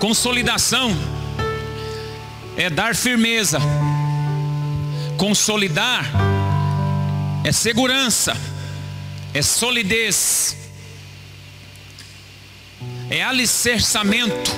[0.00, 0.96] Consolidação
[2.56, 3.58] é dar firmeza.
[5.18, 6.10] Consolidar
[7.44, 8.34] é segurança,
[9.34, 10.56] é solidez,
[13.10, 14.50] é alicerçamento,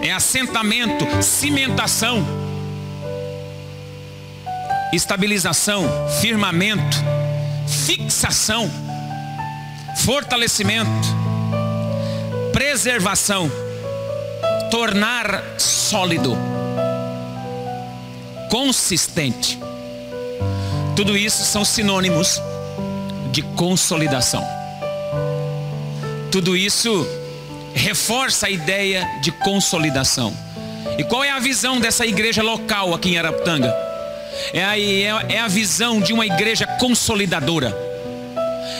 [0.00, 2.24] é assentamento, cimentação,
[4.92, 5.84] estabilização,
[6.20, 6.96] firmamento,
[7.86, 8.70] fixação,
[9.96, 11.21] fortalecimento,
[12.62, 13.50] preservação,
[14.70, 16.38] tornar sólido,
[18.48, 19.58] consistente.
[20.94, 22.40] Tudo isso são sinônimos
[23.32, 24.46] de consolidação.
[26.30, 27.04] Tudo isso
[27.74, 30.32] reforça a ideia de consolidação.
[30.96, 33.74] E qual é a visão dessa igreja local aqui em Araputanga?
[34.52, 37.91] É a, é a visão de uma igreja consolidadora.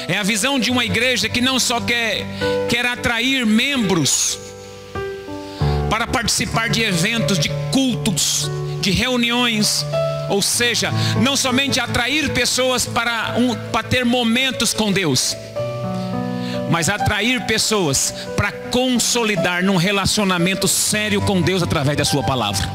[0.08, 2.26] É a visão de uma igreja que não só quer,
[2.68, 4.38] quer atrair membros
[5.88, 9.84] para participar de eventos, de cultos, de reuniões,
[10.28, 15.36] ou seja, não somente atrair pessoas para, um, para ter momentos com Deus,
[16.70, 22.68] mas atrair pessoas para consolidar num relacionamento sério com Deus através da Sua palavra.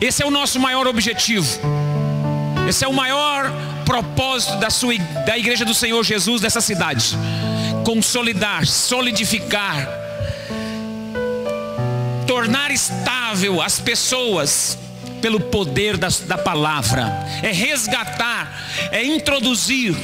[0.00, 1.46] Esse é o nosso maior objetivo.
[2.68, 3.52] Esse é o maior
[3.86, 7.16] propósito da, sua, da igreja do Senhor Jesus dessa cidade.
[7.84, 9.88] Consolidar, solidificar,
[12.26, 14.76] tornar estável as pessoas
[15.22, 17.04] pelo poder da, da palavra,
[17.42, 19.96] é resgatar, é introduzir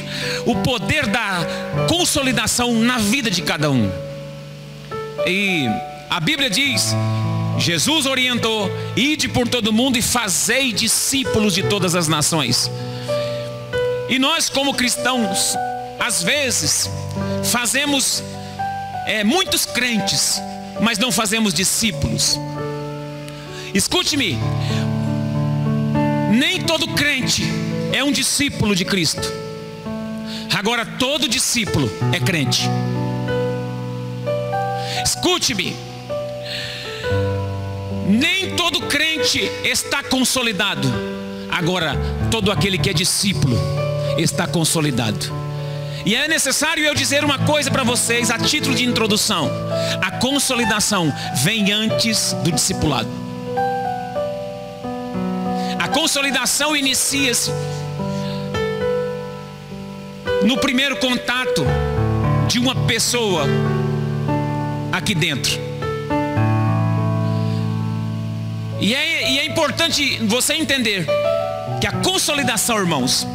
[0.45, 1.45] o poder da
[1.87, 3.91] consolidação na vida de cada um.
[5.27, 5.67] E
[6.09, 6.95] a Bíblia diz:
[7.57, 12.69] Jesus orientou: ide por todo mundo e fazei discípulos de todas as nações.
[14.09, 15.55] E nós, como cristãos,
[15.99, 16.89] às vezes
[17.45, 18.23] fazemos
[19.05, 20.41] é, muitos crentes,
[20.81, 22.37] mas não fazemos discípulos.
[23.73, 24.37] Escute-me,
[26.31, 27.43] nem todo crente
[27.91, 29.31] é um discípulo de Cristo.
[30.53, 32.69] Agora, todo discípulo é crente.
[35.03, 35.75] Escute-me.
[38.07, 40.87] Nem todo crente está consolidado.
[41.49, 41.95] Agora,
[42.29, 43.57] todo aquele que é discípulo
[44.17, 45.31] está consolidado.
[46.05, 49.49] E é necessário eu dizer uma coisa para vocês a título de introdução:
[50.01, 51.13] a consolidação
[51.43, 53.23] vem antes do discipulado
[55.93, 57.51] consolidação inicia-se
[60.43, 61.63] no primeiro contato
[62.47, 63.45] de uma pessoa
[64.91, 65.53] aqui dentro.
[68.81, 71.05] E é, e é importante você entender
[71.79, 73.25] que a consolidação, irmãos,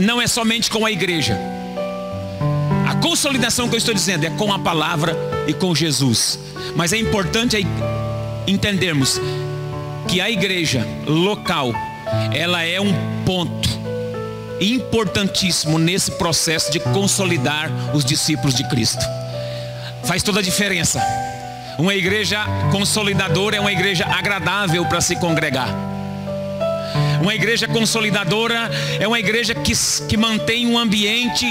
[0.00, 1.38] não é somente com a igreja.
[2.88, 5.16] A consolidação que eu estou dizendo é com a palavra
[5.46, 6.38] e com Jesus.
[6.74, 7.64] Mas é importante
[8.46, 9.20] entendermos
[10.08, 11.72] que a igreja local,
[12.32, 12.92] ela é um
[13.24, 13.68] ponto
[14.60, 19.04] importantíssimo nesse processo de consolidar os discípulos de Cristo.
[20.04, 21.00] Faz toda a diferença.
[21.78, 25.68] Uma igreja consolidadora é uma igreja agradável para se congregar.
[27.20, 29.72] Uma igreja consolidadora é uma igreja que,
[30.08, 31.46] que mantém um ambiente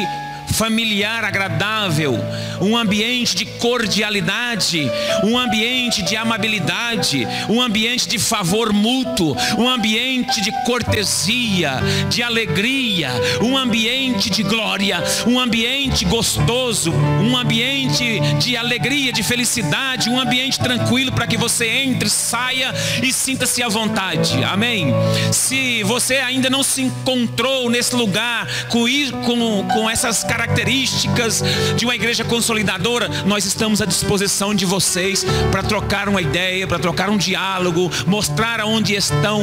[0.54, 2.20] familiar agradável,
[2.62, 4.90] um ambiente de cordialidade,
[5.24, 11.80] um ambiente de amabilidade, um ambiente de favor mútuo, um ambiente de cortesia,
[12.10, 13.12] de alegria,
[13.42, 20.60] um ambiente de glória, um ambiente gostoso, um ambiente de alegria, de felicidade, um ambiente
[20.60, 24.44] tranquilo para que você entre, saia e sinta-se à vontade.
[24.44, 24.94] Amém?
[25.32, 28.86] Se você ainda não se encontrou nesse lugar com,
[29.26, 31.44] com, com essas características, características
[31.76, 36.80] de uma igreja consolidadora, nós estamos à disposição de vocês para trocar uma ideia, para
[36.80, 39.42] trocar um diálogo, mostrar onde estão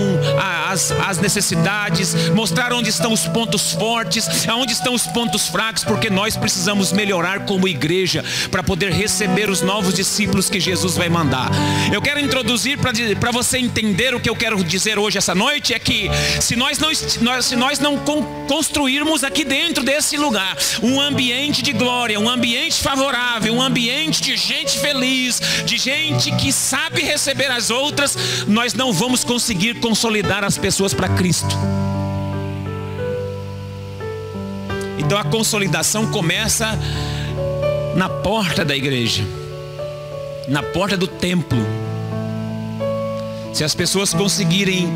[0.70, 6.08] as, as necessidades, mostrar onde estão os pontos fortes, aonde estão os pontos fracos, porque
[6.08, 11.50] nós precisamos melhorar como igreja para poder receber os novos discípulos que Jesus vai mandar.
[11.92, 15.78] Eu quero introduzir para você entender o que eu quero dizer hoje essa noite é
[15.78, 16.08] que
[16.40, 16.94] se nós não,
[17.42, 17.98] se nós não
[18.48, 20.56] construirmos aqui dentro desse lugar
[20.86, 26.52] um ambiente de glória, um ambiente favorável, um ambiente de gente feliz, de gente que
[26.52, 31.56] sabe receber as outras, nós não vamos conseguir consolidar as pessoas para Cristo.
[34.96, 36.78] Então a consolidação começa
[37.96, 39.24] na porta da igreja,
[40.48, 41.58] na porta do templo.
[43.52, 44.88] Se as pessoas conseguirem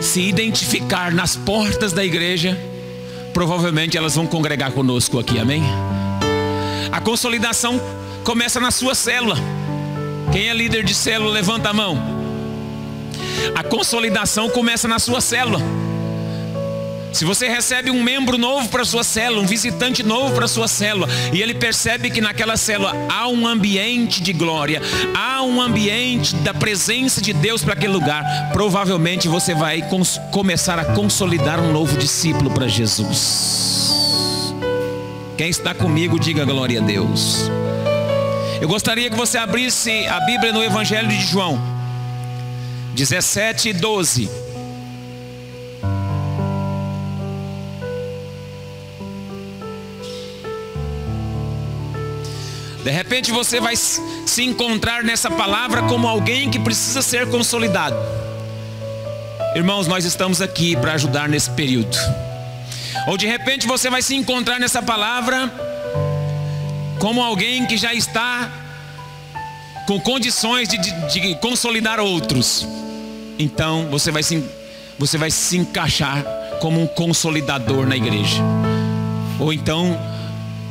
[0.00, 2.56] se identificar nas portas da igreja,
[3.34, 5.62] provavelmente elas vão congregar conosco aqui, amém?
[6.90, 7.78] A consolidação
[8.22, 9.36] começa na sua célula.
[10.32, 11.98] Quem é líder de célula, levanta a mão.
[13.54, 15.60] A consolidação começa na sua célula.
[17.14, 21.06] Se você recebe um membro novo para sua célula, um visitante novo para sua célula,
[21.32, 24.82] e ele percebe que naquela célula há um ambiente de glória,
[25.14, 29.80] há um ambiente da presença de Deus para aquele lugar, provavelmente você vai
[30.32, 34.52] começar a consolidar um novo discípulo para Jesus.
[35.38, 37.48] Quem está comigo, diga glória a Deus.
[38.60, 41.62] Eu gostaria que você abrisse a Bíblia no Evangelho de João,
[42.96, 44.43] 17 e 12.
[52.84, 57.96] De repente você vai se encontrar nessa palavra como alguém que precisa ser consolidado.
[59.56, 61.96] Irmãos, nós estamos aqui para ajudar nesse período.
[63.06, 65.50] Ou de repente você vai se encontrar nessa palavra
[66.98, 68.52] como alguém que já está
[69.86, 72.68] com condições de, de, de consolidar outros.
[73.38, 74.44] Então você vai, se,
[74.98, 76.22] você vai se encaixar
[76.60, 78.42] como um consolidador na igreja.
[79.40, 79.98] Ou então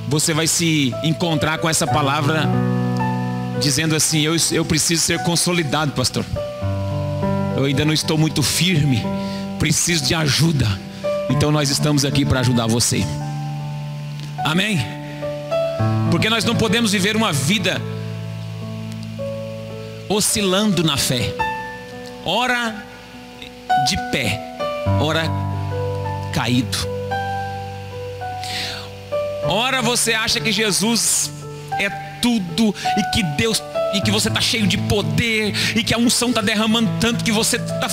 [0.08, 2.48] você vai se encontrar com essa palavra
[3.60, 6.26] dizendo assim: eu, eu preciso ser consolidado, pastor.
[7.56, 9.02] Eu ainda não estou muito firme,
[9.60, 10.68] preciso de ajuda.
[11.30, 13.04] Então nós estamos aqui para ajudar você.
[14.44, 14.80] Amém?
[16.12, 17.82] Porque nós não podemos viver uma vida
[20.10, 21.34] oscilando na fé.
[22.26, 22.76] Ora
[23.88, 24.40] de pé,
[25.00, 25.24] ora
[26.34, 26.93] caído.
[29.46, 31.32] Ora você acha que Jesus
[31.80, 31.90] é
[32.22, 33.62] tudo e que Deus
[33.94, 37.32] e que você está cheio de poder e que a unção está derramando tanto que
[37.32, 37.90] você está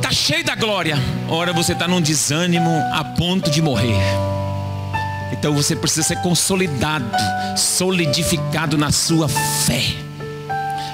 [0.00, 0.96] tá cheio da glória.
[1.28, 4.00] Ora você está num desânimo a ponto de morrer.
[5.32, 7.04] Então você precisa ser consolidado,
[7.56, 9.82] solidificado na sua fé.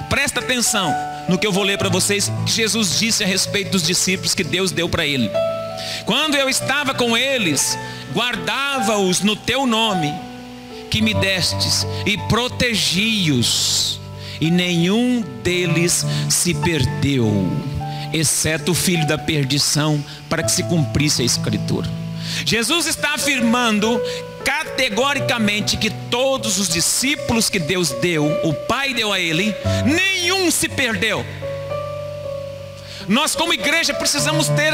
[0.08, 0.94] Presta atenção
[1.28, 2.30] no que eu vou ler para vocês.
[2.46, 5.30] Jesus disse a respeito dos discípulos que Deus deu para ele.
[6.04, 7.78] Quando eu estava com eles,
[8.12, 10.12] guardava-os no teu nome,
[10.90, 14.00] que me destes, e protegi-os,
[14.40, 17.50] e nenhum deles se perdeu,
[18.12, 21.88] exceto o filho da perdição, para que se cumprisse a escritura.
[22.44, 24.00] Jesus está afirmando
[24.44, 29.54] categoricamente que todos os discípulos que Deus deu, o Pai deu a ele,
[29.84, 31.24] nenhum se perdeu.
[33.08, 34.72] Nós, como igreja, precisamos ter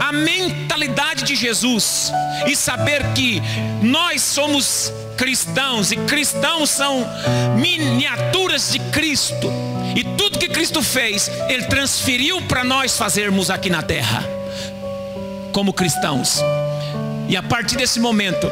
[0.00, 2.12] a mentalidade de Jesus
[2.46, 3.42] e saber que
[3.82, 7.06] nós somos cristãos e cristãos são
[7.56, 9.50] miniaturas de Cristo.
[9.96, 14.24] E tudo que Cristo fez, Ele transferiu para nós fazermos aqui na terra,
[15.52, 16.40] como cristãos.
[17.28, 18.50] E a partir desse momento,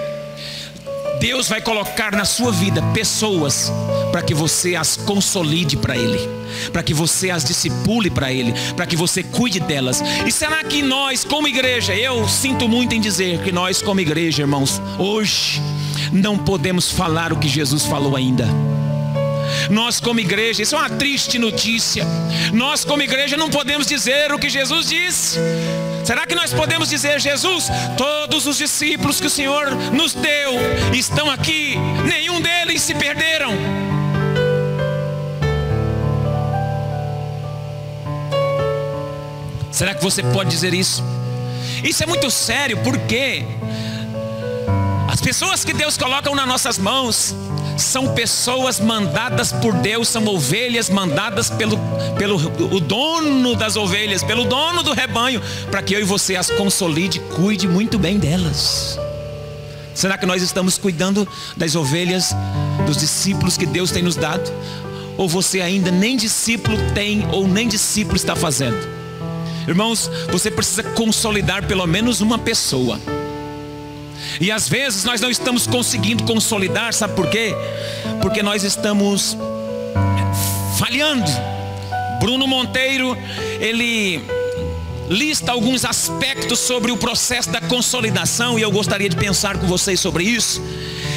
[1.26, 3.72] Deus vai colocar na sua vida pessoas
[4.12, 6.20] para que você as consolide para Ele,
[6.72, 10.00] para que você as discipule para Ele, para que você cuide delas.
[10.24, 14.42] E será que nós, como igreja, eu sinto muito em dizer que nós, como igreja,
[14.42, 15.60] irmãos, hoje
[16.12, 18.46] não podemos falar o que Jesus falou ainda.
[19.68, 22.06] Nós, como igreja, isso é uma triste notícia.
[22.52, 25.40] Nós, como igreja, não podemos dizer o que Jesus disse.
[26.06, 30.52] Será que nós podemos dizer, Jesus, todos os discípulos que o Senhor nos deu
[30.94, 31.74] estão aqui,
[32.06, 33.52] nenhum deles se perderam?
[39.72, 41.02] Será que você pode dizer isso?
[41.82, 43.44] Isso é muito sério, porque
[45.08, 47.34] as pessoas que Deus coloca nas nossas mãos,
[47.76, 51.78] são pessoas mandadas por Deus, são ovelhas mandadas pelo,
[52.18, 52.36] pelo
[52.74, 57.20] o dono das ovelhas, pelo dono do rebanho, para que eu e você as consolide,
[57.20, 58.98] cuide muito bem delas.
[59.94, 62.34] Será que nós estamos cuidando das ovelhas,
[62.86, 64.52] dos discípulos que Deus tem nos dado?
[65.16, 68.76] Ou você ainda nem discípulo tem, ou nem discípulo está fazendo?
[69.66, 73.00] Irmãos, você precisa consolidar pelo menos uma pessoa.
[74.40, 77.54] E às vezes nós não estamos conseguindo consolidar, sabe por quê?
[78.20, 79.36] Porque nós estamos
[80.78, 81.30] falhando.
[82.20, 83.16] Bruno Monteiro,
[83.60, 84.22] ele
[85.08, 90.00] lista alguns aspectos sobre o processo da consolidação e eu gostaria de pensar com vocês
[90.00, 90.60] sobre isso.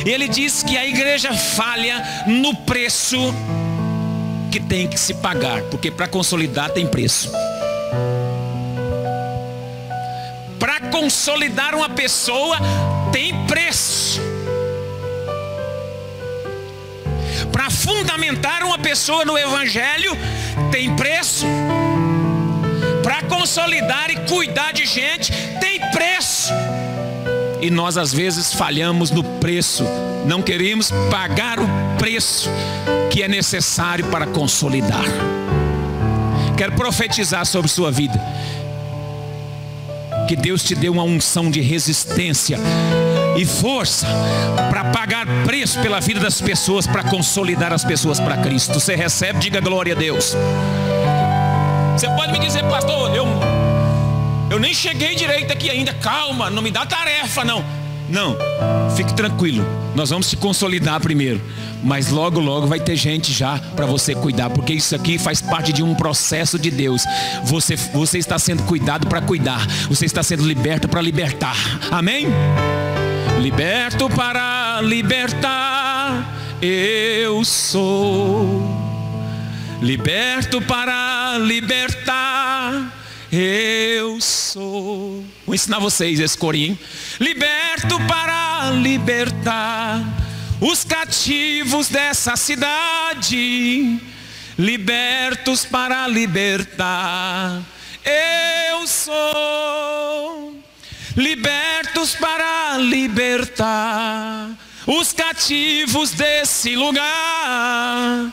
[0.05, 3.17] Ele diz que a igreja falha no preço
[4.51, 7.31] que tem que se pagar, porque para consolidar tem preço.
[10.57, 12.57] Para consolidar uma pessoa
[13.11, 14.21] tem preço.
[17.51, 20.17] Para fundamentar uma pessoa no Evangelho,
[20.71, 21.45] tem preço.
[23.03, 26.53] Para consolidar e cuidar de gente, tem preço.
[27.61, 29.83] E nós às vezes falhamos no preço,
[30.25, 32.49] não queremos pagar o preço
[33.09, 35.03] que é necessário para consolidar.
[36.55, 38.21] Quero profetizar sobre sua vida.
[40.27, 42.59] Que Deus te dê uma unção de resistência
[43.39, 44.05] e força
[44.69, 48.73] para pagar preço pela vida das pessoas, para consolidar as pessoas para Cristo.
[48.73, 50.35] Você recebe, diga glória a Deus.
[51.95, 53.25] Você pode me dizer, pastor, eu,
[54.51, 57.63] eu nem cheguei direito aqui ainda, calma, não me dá tarefa não.
[58.09, 58.35] Não,
[58.97, 59.63] fique tranquilo,
[59.95, 61.39] nós vamos te consolidar primeiro.
[61.81, 65.71] Mas logo, logo vai ter gente já para você cuidar, porque isso aqui faz parte
[65.71, 67.03] de um processo de Deus.
[67.45, 71.55] Você, você está sendo cuidado para cuidar, você está sendo liberto para libertar.
[71.91, 72.27] Amém?
[73.39, 78.61] Liberto para libertar, eu sou.
[79.81, 82.93] Liberto para libertar,
[83.31, 85.23] eu sou.
[85.45, 86.77] Vou ensinar vocês esse corinho.
[87.17, 90.03] Liberto para libertar
[90.59, 94.01] os cativos dessa cidade,
[94.57, 97.61] libertos para libertar.
[98.03, 100.53] Eu sou
[101.99, 104.51] libertos para libertar
[104.87, 108.31] os cativos desse lugar,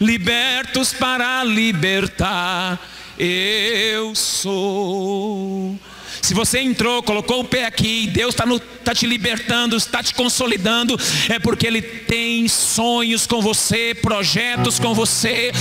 [0.00, 2.80] libertos para libertar.
[3.16, 5.78] Eu sou
[6.26, 8.44] se você entrou, colocou o pé aqui, Deus está
[8.84, 14.92] tá te libertando, está te consolidando, é porque Ele tem sonhos com você, projetos com
[14.92, 15.52] você,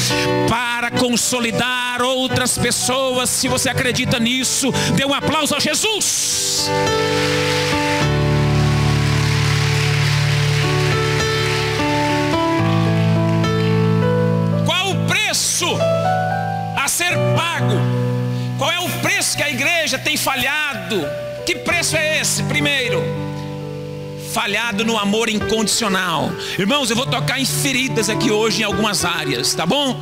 [0.50, 3.30] para consolidar outras pessoas.
[3.30, 6.68] Se você acredita nisso, dê um aplauso a Jesus.
[20.25, 21.08] Falhado?
[21.46, 22.41] Que preço é esse?
[22.41, 23.00] Primeiro,
[24.34, 26.32] falhado no amor incondicional.
[26.58, 29.96] Irmãos, eu vou tocar em feridas aqui hoje em algumas áreas, tá bom?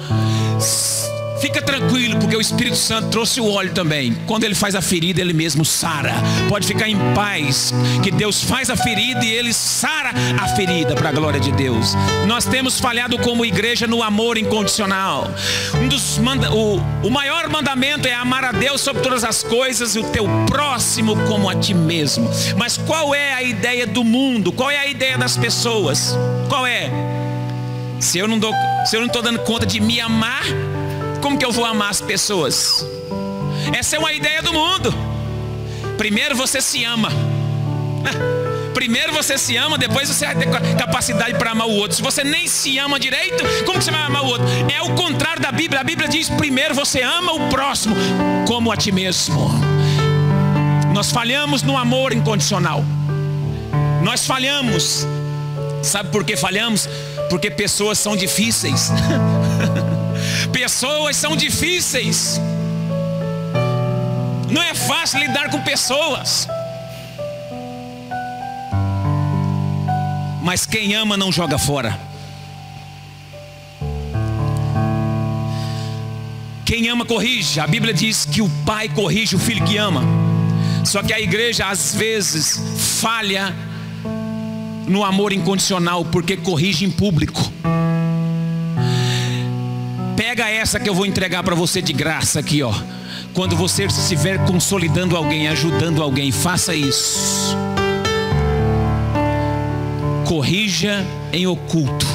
[1.44, 4.18] Fica tranquilo, porque o Espírito Santo trouxe o óleo também.
[4.26, 6.14] Quando ele faz a ferida, ele mesmo sara.
[6.48, 11.10] Pode ficar em paz, que Deus faz a ferida e ele sara a ferida para
[11.10, 11.96] a glória de Deus.
[12.28, 15.30] Nós temos falhado como igreja no amor incondicional.
[15.84, 19.98] Um dos manda, o, o maior mandamento é amar a Deus sobre todas as coisas
[19.98, 22.32] e o teu próximo como a ti mesmo.
[22.56, 24.54] Mas qual é a ideia do mundo?
[24.54, 26.18] Qual é a ideia das pessoas?
[26.48, 26.90] Qual é?
[28.00, 28.40] Se eu não
[28.86, 30.44] se eu não estou dando conta de me amar,
[31.24, 32.86] como que eu vou amar as pessoas?
[33.74, 34.94] Essa é uma ideia do mundo.
[35.98, 37.10] Primeiro você se ama.
[38.76, 41.96] Primeiro você se ama, depois você vai ter capacidade para amar o outro.
[41.96, 44.46] Se você nem se ama direito, como que você vai amar o outro?
[44.70, 45.80] É o contrário da Bíblia.
[45.80, 47.96] A Bíblia diz: primeiro você ama o próximo
[48.46, 49.50] como a ti mesmo.
[50.94, 52.84] Nós falhamos no amor incondicional.
[54.04, 55.08] Nós falhamos.
[55.82, 56.90] Sabe por que falhamos?
[57.30, 58.92] Porque pessoas são difíceis.
[60.54, 62.40] Pessoas são difíceis.
[64.50, 66.48] Não é fácil lidar com pessoas.
[70.44, 72.00] Mas quem ama não joga fora.
[76.64, 77.60] Quem ama corrige.
[77.60, 80.04] A Bíblia diz que o pai corrige o filho que ama.
[80.86, 82.62] Só que a igreja às vezes
[83.02, 83.56] falha
[84.88, 87.52] no amor incondicional porque corrige em público.
[90.26, 92.74] Pega essa que eu vou entregar para você de graça aqui, ó.
[93.34, 97.58] Quando você estiver consolidando alguém, ajudando alguém, faça isso.
[100.26, 102.06] Corrija em oculto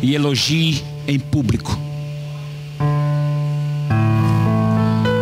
[0.00, 1.78] e elogie em público.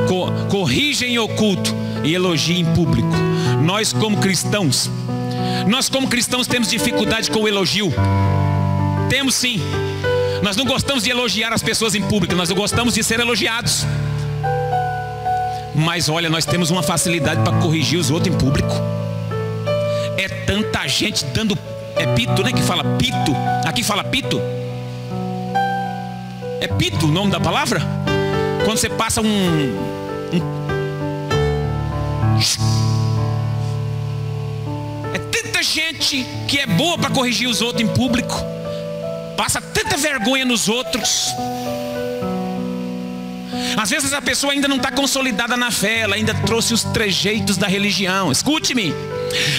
[0.07, 1.75] Co corrija em oculto
[2.05, 3.13] e elogie em público.
[3.65, 4.89] Nós como cristãos,
[5.67, 7.93] nós como cristãos temos dificuldade com o elogio.
[9.11, 9.61] Temos sim.
[10.49, 13.85] Nós não gostamos de elogiar as pessoas em público, nós gostamos de ser elogiados.
[15.75, 18.73] Mas olha, nós temos uma facilidade para corrigir os outros em público.
[20.17, 21.55] É tanta gente dando.
[21.95, 22.51] É pito, né?
[22.51, 23.37] Que fala pito.
[23.67, 24.41] Aqui fala pito.
[26.63, 27.83] É pito o nome da palavra?
[28.65, 30.41] Quando você passa um, um
[35.13, 38.35] é tanta gente que é boa para corrigir os outros em público
[39.39, 39.61] passa
[39.99, 41.35] vergonha nos outros.
[43.77, 47.57] Às vezes a pessoa ainda não está consolidada na fé, ela ainda trouxe os trejeitos
[47.57, 48.33] da religião.
[48.33, 48.93] Escute-me,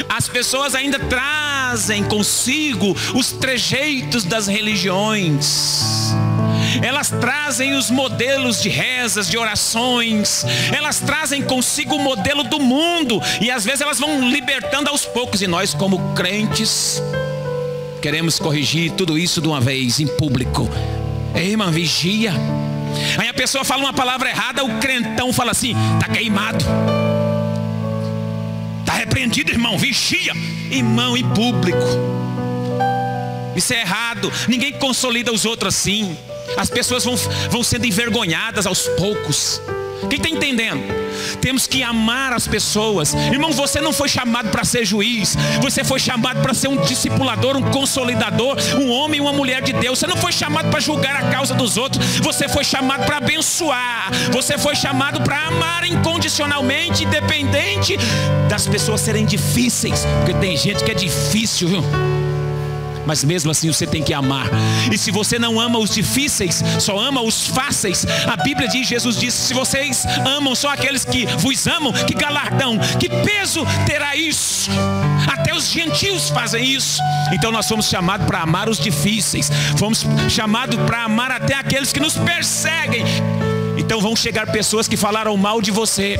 [0.09, 6.13] as pessoas ainda trazem consigo os trejeitos das religiões.
[6.81, 13.21] elas trazem os modelos de rezas, de orações, elas trazem consigo o modelo do mundo,
[13.41, 17.01] e às vezes elas vão libertando aos poucos, e nós, como crentes,
[18.01, 20.69] queremos corrigir tudo isso de uma vez, em público.
[21.35, 22.33] Ei, irmã, vigia.
[23.17, 26.65] Aí a pessoa fala uma palavra errada, o crentão fala assim: está queimado.
[28.79, 30.33] Está repreendido, irmão, vigia.
[30.71, 31.85] Irmão, em público.
[33.55, 34.31] Isso é errado.
[34.47, 36.17] Ninguém consolida os outros assim.
[36.57, 37.15] As pessoas vão,
[37.49, 39.61] vão sendo envergonhadas aos poucos.
[40.09, 40.98] Quem está entendendo?
[41.41, 43.13] Temos que amar as pessoas.
[43.13, 45.35] Irmão, você não foi chamado para ser juiz.
[45.61, 49.73] Você foi chamado para ser um discipulador, um consolidador, um homem e uma mulher de
[49.73, 49.99] Deus.
[49.99, 52.05] Você não foi chamado para julgar a causa dos outros.
[52.19, 54.11] Você foi chamado para abençoar.
[54.31, 57.97] Você foi chamado para amar incondicionalmente, independente
[58.49, 60.05] das pessoas serem difíceis.
[60.19, 61.83] Porque tem gente que é difícil, viu?
[63.09, 64.45] Mas mesmo assim você tem que amar.
[64.91, 69.17] E se você não ama os difíceis, só ama os fáceis, a Bíblia diz, Jesus
[69.17, 74.69] disse: se vocês amam só aqueles que vos amam, que galardão, que peso terá isso?
[75.27, 77.01] Até os gentios fazem isso.
[77.33, 81.99] Então nós fomos chamados para amar os difíceis, fomos chamados para amar até aqueles que
[81.99, 83.05] nos perseguem.
[83.89, 86.19] Então vão chegar pessoas que falaram mal de você,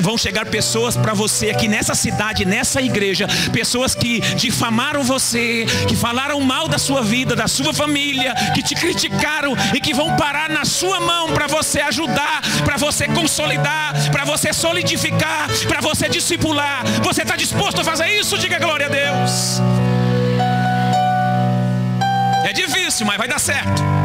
[0.00, 5.94] vão chegar pessoas para você aqui nessa cidade, nessa igreja, pessoas que difamaram você, que
[5.94, 10.48] falaram mal da sua vida, da sua família, que te criticaram e que vão parar
[10.48, 16.82] na sua mão para você ajudar, para você consolidar, para você solidificar, para você discipular.
[17.02, 18.38] Você está disposto a fazer isso?
[18.38, 19.60] Diga glória a Deus.
[22.46, 23.99] É difícil, mas vai dar certo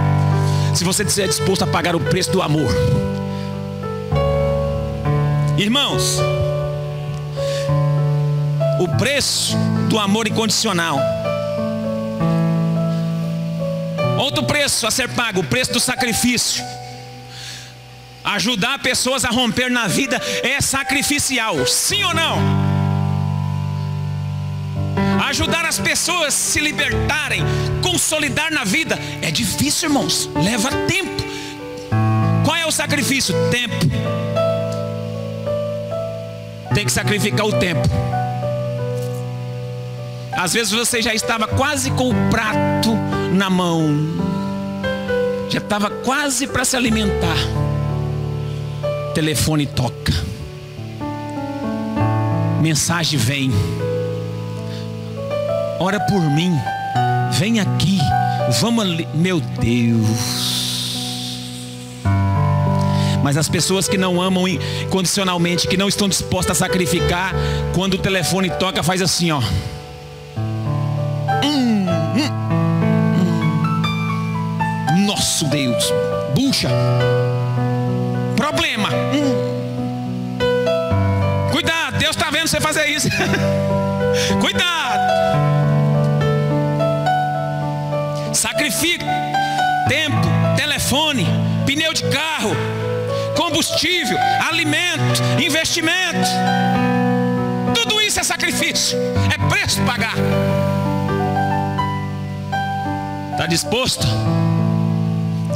[0.76, 2.70] se você estiver disposto a pagar o preço do amor.
[5.58, 6.20] Irmãos,
[8.80, 9.56] o preço
[9.90, 11.00] do amor incondicional.
[14.20, 16.64] Outro preço a ser pago, o preço do sacrifício.
[18.24, 22.65] Ajudar pessoas a romper na vida é sacrificial, sim ou não?
[25.36, 27.44] Ajudar as pessoas se libertarem,
[27.82, 31.22] consolidar na vida, é difícil, irmãos, leva tempo.
[32.46, 33.36] Qual é o sacrifício?
[33.52, 33.76] Tempo.
[36.74, 37.86] Tem que sacrificar o tempo.
[40.32, 42.96] Às vezes você já estava quase com o prato
[43.34, 43.94] na mão,
[45.50, 47.36] já estava quase para se alimentar.
[49.14, 50.14] telefone toca,
[52.62, 53.52] mensagem vem
[55.80, 56.58] ora por mim,
[57.32, 58.00] vem aqui,
[58.62, 60.66] vamos ali, meu Deus.
[63.26, 67.34] Mas as pessoas que não amam incondicionalmente, que não estão dispostas a sacrificar,
[67.74, 69.40] quando o telefone toca, faz assim, ó.
[71.44, 72.30] Hum, hum,
[74.92, 75.06] hum.
[75.08, 75.92] Nosso Deus,
[76.36, 76.70] bucha.
[78.36, 78.90] Problema.
[78.90, 79.56] Hum.
[81.52, 83.10] Cuidado, Deus está vendo você fazer isso.
[84.40, 85.55] Cuidado.
[88.36, 89.06] Sacrifica
[89.88, 90.18] tempo,
[90.56, 91.26] telefone,
[91.66, 92.52] pneu de carro,
[93.36, 94.18] combustível,
[94.48, 96.30] alimento, investimento.
[97.74, 98.98] Tudo isso é sacrifício,
[99.34, 100.16] é preço pagar.
[103.32, 104.06] Está disposto?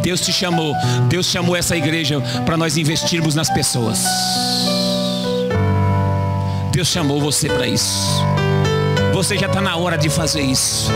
[0.01, 0.73] Deus te chamou,
[1.07, 4.03] Deus chamou essa igreja para nós investirmos nas pessoas.
[6.71, 8.23] Deus chamou você para isso.
[9.13, 10.89] Você já está na hora de fazer isso.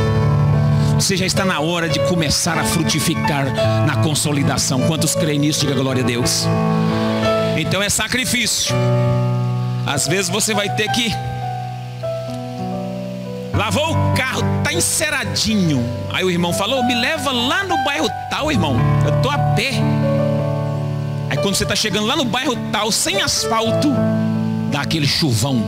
[0.95, 3.45] Você já está na hora de começar a frutificar
[3.85, 4.81] na consolidação.
[4.87, 5.61] Quantos creem nisso?
[5.61, 6.45] Diga glória a Deus.
[7.57, 8.73] Então é sacrifício.
[9.85, 11.11] Às vezes você vai ter que
[13.53, 15.83] lavou o carro, tá enceradinho.
[16.11, 18.77] Aí o irmão falou: "Me leva lá no bairro tal, irmão.
[19.05, 19.71] Eu tô a pé".
[21.29, 23.91] Aí quando você está chegando lá no bairro tal, sem asfalto,
[24.71, 25.63] dá aquele chuvão.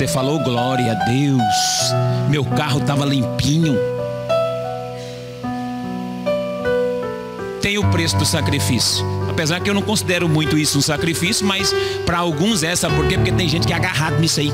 [0.00, 1.92] Você falou glória a Deus.
[2.30, 3.76] Meu carro estava limpinho.
[7.60, 9.04] Tem o preço do sacrifício.
[9.28, 11.74] Apesar que eu não considero muito isso um sacrifício, mas
[12.06, 13.16] para alguns é, sabe por quê?
[13.16, 14.50] Porque tem gente que é agarrado nisso aí.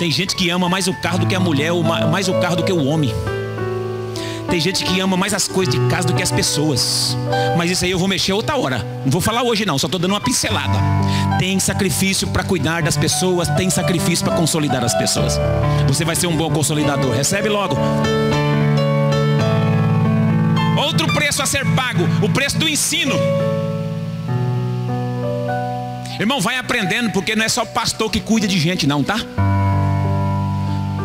[0.00, 1.72] Tem gente que ama mais o carro do que a mulher,
[2.10, 3.14] mais o carro do que o homem.
[4.50, 7.16] Tem gente que ama mais as coisas de casa do que as pessoas.
[7.56, 8.84] Mas isso aí eu vou mexer outra hora.
[9.04, 10.76] Não vou falar hoje não, só estou dando uma pincelada.
[11.38, 15.38] Tem sacrifício para cuidar das pessoas, tem sacrifício para consolidar as pessoas.
[15.86, 17.12] Você vai ser um bom consolidador.
[17.14, 17.76] Recebe logo.
[20.76, 23.14] Outro preço a ser pago, o preço do ensino.
[26.18, 29.16] Irmão, vai aprendendo, porque não é só pastor que cuida de gente, não, tá?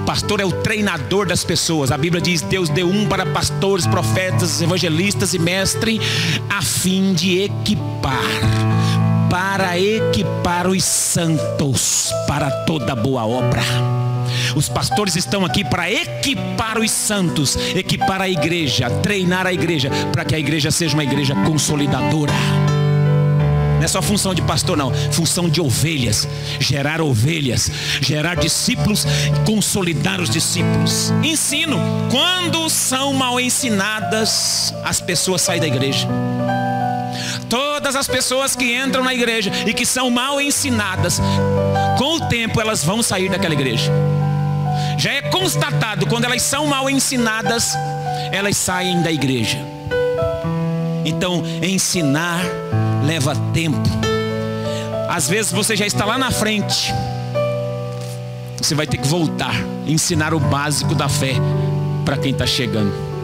[0.05, 1.91] pastor é o treinador das pessoas.
[1.91, 5.99] A Bíblia diz: Deus deu um para pastores, profetas, evangelistas e mestres,
[6.49, 8.23] a fim de equipar,
[9.36, 13.62] para equipar os santos para toda boa obra.
[14.56, 20.24] Os pastores estão aqui para equipar os santos, equipar a igreja, treinar a igreja, para
[20.24, 22.32] que a igreja seja uma igreja consolidadora.
[23.76, 24.93] Não é só função de pastor, não.
[25.12, 26.26] Função de ovelhas.
[26.58, 27.69] Gerar ovelhas.
[28.00, 29.06] Gerar discípulos.
[29.45, 31.12] Consolidar os discípulos.
[31.21, 31.78] Ensino.
[32.10, 36.08] Quando são mal ensinadas, as pessoas saem da igreja.
[37.56, 41.22] Todas as pessoas que entram na igreja e que são mal ensinadas,
[41.98, 43.89] com o tempo elas vão sair daquela igreja.
[44.98, 47.74] Já é constatado quando elas são mal ensinadas,
[48.34, 49.58] elas saem da igreja.
[51.06, 52.44] Então, ensinar
[53.06, 53.89] leva tempo.
[55.08, 56.94] Às vezes você já está lá na frente.
[58.58, 59.56] Você vai ter que voltar,
[59.88, 61.36] ensinar o básico da fé
[62.04, 63.14] para quem está chegando.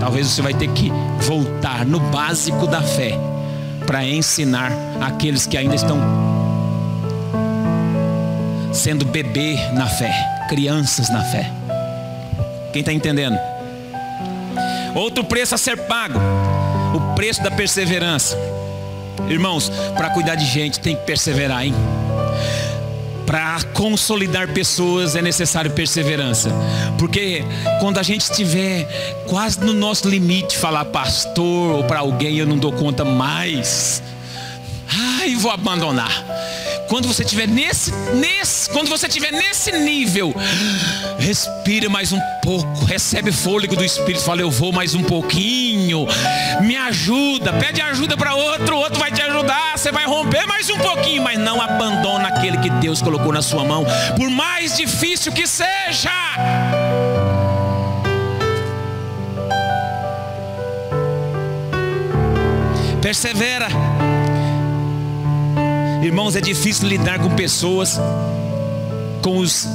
[0.00, 3.18] Talvez você vai ter que voltar no básico da fé
[3.86, 5.98] para ensinar aqueles que ainda estão
[8.72, 10.12] sendo bebê na fé,
[10.48, 11.50] crianças na fé.
[12.72, 13.38] Quem está entendendo?
[14.94, 16.18] Outro preço a ser pago
[16.96, 18.36] o preço da perseverança.
[19.28, 21.74] Irmãos, para cuidar de gente tem que perseverar, hein?
[23.26, 26.50] Para consolidar pessoas é necessário perseverança.
[26.98, 27.44] Porque
[27.80, 28.84] quando a gente estiver
[29.26, 34.02] quase no nosso limite, falar pastor ou para alguém eu não dou conta mais.
[35.20, 36.24] Ai, vou abandonar.
[36.88, 40.32] Quando você estiver nesse, nesse, quando você estiver nesse nível,
[41.18, 46.06] respira mais um pouco, recebe fôlego do Espírito, fala, eu vou mais um pouquinho,
[46.60, 50.78] me ajuda, pede ajuda para outro, outro vai te ajudar, você vai romper mais um
[50.78, 53.84] pouquinho, mas não abandona aquele que Deus colocou na sua mão,
[54.16, 56.10] por mais difícil que seja.
[63.00, 63.68] Persevera.
[66.02, 68.00] Irmãos, é difícil lidar com pessoas
[69.22, 69.68] com os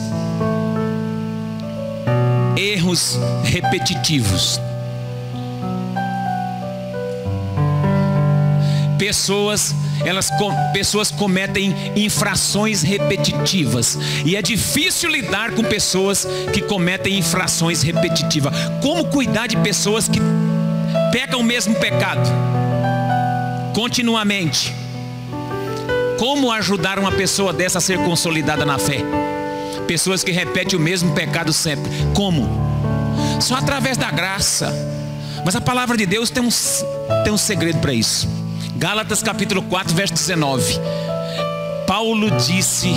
[2.57, 4.59] erros repetitivos.
[8.97, 9.73] Pessoas,
[10.05, 10.29] elas
[10.73, 18.53] pessoas cometem infrações repetitivas e é difícil lidar com pessoas que cometem infrações repetitivas.
[18.81, 20.19] Como cuidar de pessoas que
[21.11, 22.29] pecam o mesmo pecado
[23.73, 24.73] continuamente?
[26.17, 29.03] Como ajudar uma pessoa dessa a ser consolidada na fé?
[29.87, 31.91] Pessoas que repetem o mesmo pecado sempre.
[32.13, 32.47] Como?
[33.39, 34.71] Só através da graça.
[35.43, 36.49] Mas a palavra de Deus tem um,
[37.23, 38.40] tem um segredo para isso.
[38.81, 40.79] Gálatas capítulo 4, verso 19.
[41.85, 42.89] Paulo disse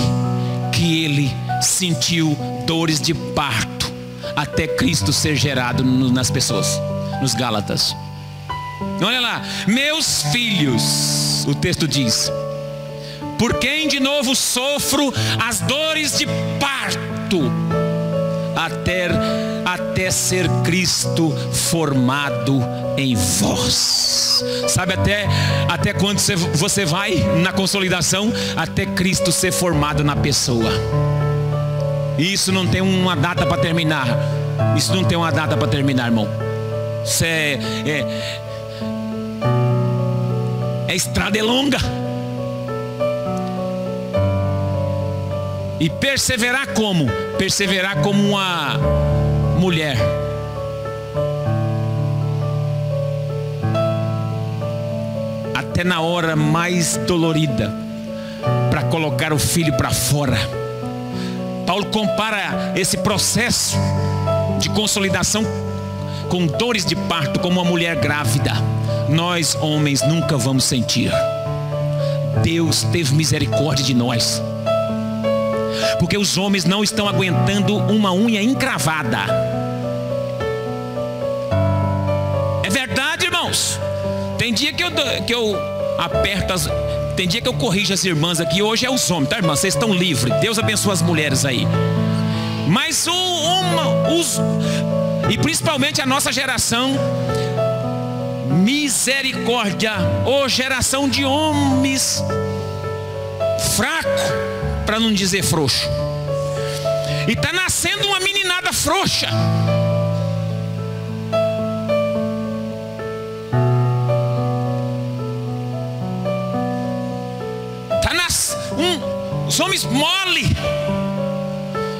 [0.73, 3.93] que ele sentiu dores de parto
[4.35, 6.81] até Cristo ser gerado nas pessoas,
[7.21, 7.95] nos Gálatas.
[8.99, 12.31] Olha lá, meus filhos, o texto diz,
[13.37, 15.13] por quem de novo sofro
[15.47, 16.25] as dores de
[16.59, 17.51] parto,
[18.55, 19.09] até,
[19.65, 22.61] até ser Cristo formado
[22.95, 24.43] em vós.
[24.67, 25.27] Sabe até,
[25.67, 26.19] até quando
[26.53, 28.31] você, vai na consolidação?
[28.55, 30.71] Até Cristo ser formado na pessoa.
[32.17, 34.07] Isso não tem uma data para terminar.
[34.77, 36.29] Isso não tem uma data para terminar, irmão.
[37.03, 38.39] Isso é, é,
[40.87, 41.79] é estrada é longa.
[45.79, 47.07] E perseverar como?
[47.37, 48.79] Perseverar como uma
[49.65, 49.97] mulher.
[55.55, 57.73] Até na hora mais dolorida,
[58.69, 60.37] para colocar o filho para fora.
[61.65, 63.75] Paulo compara esse processo
[64.59, 65.43] de consolidação
[66.29, 68.53] com dores de parto, como uma mulher grávida.
[69.09, 71.11] Nós, homens, nunca vamos sentir.
[72.43, 74.43] Deus teve misericórdia de nós
[75.99, 79.44] porque os homens não estão aguentando uma unha encravada.
[83.55, 83.79] Irmãos.
[84.37, 84.91] Tem dia que eu,
[85.25, 85.55] que eu
[85.97, 86.67] aperto as.
[87.15, 88.61] Tem dia que eu corrijo as irmãs aqui.
[88.61, 89.55] Hoje é os homens, tá, irmã?
[89.55, 90.33] Vocês estão livres.
[90.41, 91.65] Deus abençoe as mulheres aí.
[92.67, 94.39] Mas o, uma, os.
[95.29, 96.93] E principalmente a nossa geração.
[98.63, 99.93] Misericórdia.
[100.25, 102.23] Ô oh, geração de homens
[103.75, 104.21] fracos
[104.85, 105.87] para não dizer frouxo.
[107.27, 109.29] E está nascendo uma meninada frouxa.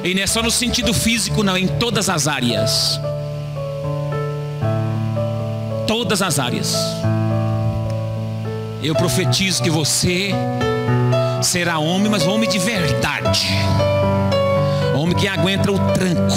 [0.06, 3.00] E não é só no sentido físico, não, em todas as áreas.
[5.84, 6.76] Todas as áreas.
[8.80, 10.30] Eu profetizo que você
[11.42, 13.48] será homem, mas homem de verdade.
[14.94, 16.36] Homem que aguenta o tranco.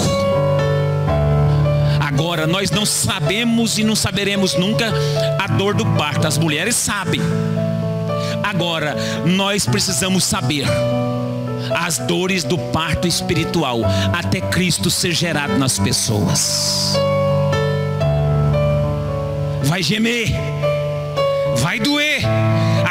[2.00, 4.92] Agora, nós não sabemos e não saberemos nunca
[5.38, 6.26] a dor do parto.
[6.26, 7.20] As mulheres sabem.
[8.42, 10.66] Agora, nós precisamos saber
[11.74, 13.80] as dores do parto espiritual
[14.12, 16.94] até Cristo ser gerado nas pessoas.
[19.64, 20.32] Vai gemer,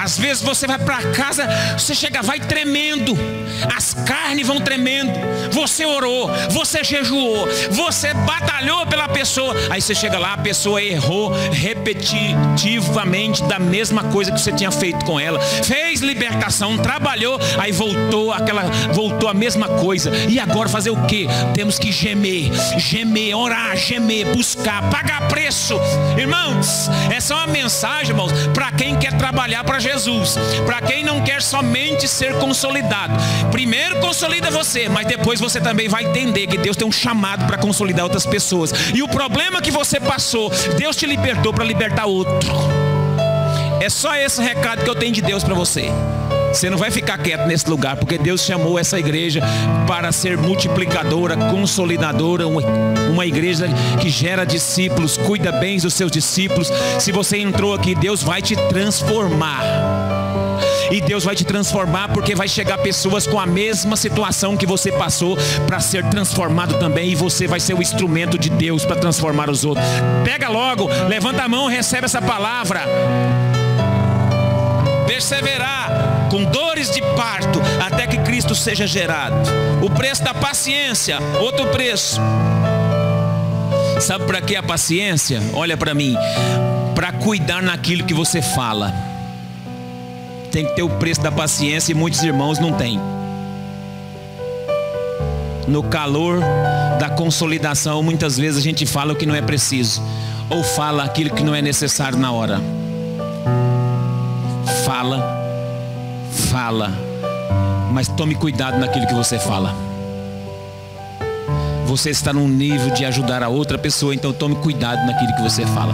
[0.09, 3.15] às vezes você vai para casa, você chega, vai tremendo,
[3.75, 5.11] as carnes vão tremendo.
[5.51, 9.53] Você orou, você jejuou, você batalhou pela pessoa.
[9.69, 15.05] Aí você chega lá, a pessoa errou repetitivamente da mesma coisa que você tinha feito
[15.05, 15.39] com ela.
[15.39, 20.11] Fez libertação, trabalhou, aí voltou aquela, voltou a mesma coisa.
[20.27, 21.27] E agora fazer o que?
[21.53, 25.79] Temos que gemer, gemer, orar, gemer, buscar, pagar preço.
[26.17, 29.98] Irmãos, essa é uma mensagem, irmãos, para quem quer trabalhar para Jesus.
[29.99, 30.37] Jesus.
[30.65, 33.13] Para quem não quer somente ser consolidado,
[33.51, 37.57] primeiro consolida você, mas depois você também vai entender que Deus tem um chamado para
[37.57, 38.71] consolidar outras pessoas.
[38.93, 42.49] E o problema que você passou, Deus te libertou para libertar outro.
[43.81, 45.89] É só esse recado que eu tenho de Deus para você.
[46.53, 49.41] Você não vai ficar quieto nesse lugar, porque Deus chamou essa igreja
[49.87, 52.61] para ser multiplicadora, consolidadora, uma,
[53.11, 53.67] uma igreja
[54.01, 56.71] que gera discípulos, cuida bem dos seus discípulos.
[56.99, 59.63] Se você entrou aqui, Deus vai te transformar.
[60.91, 64.91] E Deus vai te transformar porque vai chegar pessoas com a mesma situação que você
[64.91, 67.11] passou para ser transformado também.
[67.11, 69.85] E você vai ser o instrumento de Deus para transformar os outros.
[70.25, 72.81] Pega logo, levanta a mão, recebe essa palavra
[75.19, 75.78] perseverar
[76.29, 79.35] com dores de parto até que Cristo seja gerado.
[79.81, 82.19] O preço da paciência, outro preço.
[83.99, 85.41] Sabe para que a paciência?
[85.53, 86.15] Olha para mim,
[86.95, 88.93] para cuidar naquilo que você fala.
[90.51, 92.99] Tem que ter o preço da paciência e muitos irmãos não têm.
[95.67, 96.39] No calor
[96.99, 100.01] da consolidação, muitas vezes a gente fala o que não é preciso,
[100.49, 102.59] ou fala aquilo que não é necessário na hora
[104.89, 105.38] fala,
[106.49, 106.91] fala,
[107.91, 109.75] mas tome cuidado naquilo que você fala.
[111.85, 115.65] Você está num nível de ajudar a outra pessoa, então tome cuidado naquilo que você
[115.67, 115.93] fala.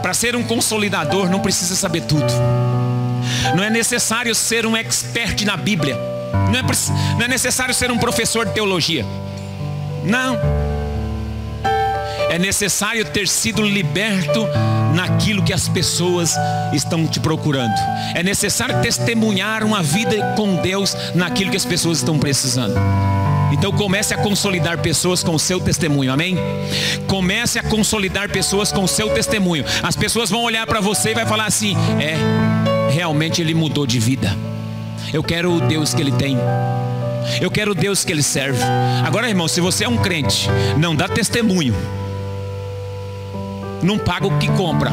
[0.00, 2.32] Para ser um consolidador, não precisa saber tudo.
[3.54, 5.98] Não é necessário ser um expert na Bíblia.
[6.50, 6.62] Não é,
[7.18, 9.04] não é necessário ser um professor de teologia.
[10.02, 10.63] Não.
[12.34, 14.48] É necessário ter sido liberto
[14.92, 16.34] naquilo que as pessoas
[16.72, 17.72] estão te procurando.
[18.12, 22.74] É necessário testemunhar uma vida com Deus naquilo que as pessoas estão precisando.
[23.52, 26.36] Então comece a consolidar pessoas com o seu testemunho, amém?
[27.06, 29.64] Comece a consolidar pessoas com o seu testemunho.
[29.80, 32.16] As pessoas vão olhar para você e vai falar assim: é,
[32.92, 34.36] realmente ele mudou de vida.
[35.12, 36.36] Eu quero o Deus que ele tem.
[37.40, 38.58] Eu quero o Deus que ele serve.
[39.06, 41.76] Agora, irmão, se você é um crente, não dá testemunho
[43.84, 44.90] não paga o que compra.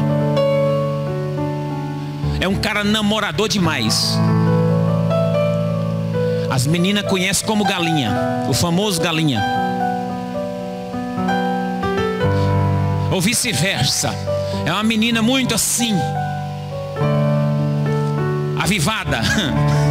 [2.38, 4.18] É um cara namorador demais.
[6.50, 9.42] As meninas conhecem como galinha, o famoso galinha.
[13.10, 14.14] Ou vice-versa.
[14.66, 15.94] É uma menina muito assim,
[18.58, 19.20] avivada.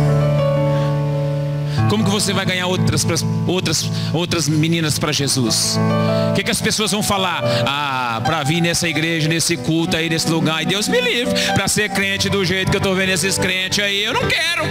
[1.90, 3.06] Como que você vai ganhar outras,
[3.48, 5.78] outras, outras meninas para Jesus?
[6.32, 7.44] O que, que as pessoas vão falar?
[7.66, 11.68] Ah, para vir nessa igreja, nesse culto aí, nesse lugar, e Deus me livre, para
[11.68, 14.64] ser crente do jeito que eu estou vendo esses crentes aí, eu não quero.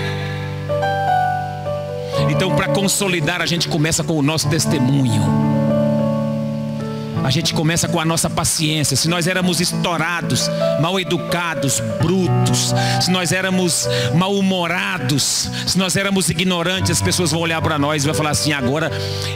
[2.31, 5.50] Então, para consolidar, a gente começa com o nosso testemunho
[7.23, 8.97] a gente começa com a nossa paciência.
[8.97, 10.49] Se nós éramos estourados,
[10.81, 17.61] mal educados, brutos, se nós éramos mal-humorados, se nós éramos ignorantes, as pessoas vão olhar
[17.61, 18.91] para nós e vão falar assim: agora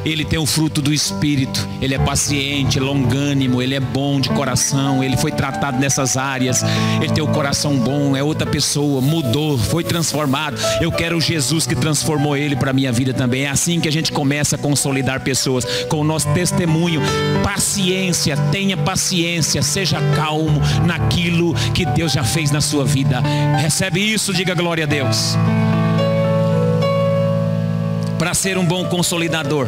[0.04, 5.02] ele tem o fruto do Espírito, ele é paciente, longânimo, ele é bom de coração,
[5.02, 6.62] ele foi tratado nessas áreas,
[7.02, 10.56] ele tem o coração bom, é outra pessoa, mudou, foi transformado.
[10.80, 13.44] Eu quero o Jesus que transformou ele para a minha vida também.
[13.44, 17.00] É assim que a gente começa a consolidar pessoas com o nosso testemunho
[17.42, 23.20] paciente paciência, tenha paciência, seja calmo naquilo que Deus já fez na sua vida.
[23.60, 25.36] Recebe isso, diga glória a Deus.
[28.16, 29.66] Para ser um bom consolidador,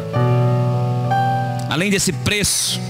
[1.68, 2.80] além desse preço,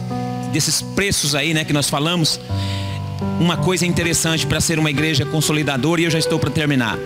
[0.52, 2.38] desses preços aí, né, que nós falamos,
[3.40, 6.98] uma coisa interessante para ser uma igreja consolidadora, e eu já estou para terminar.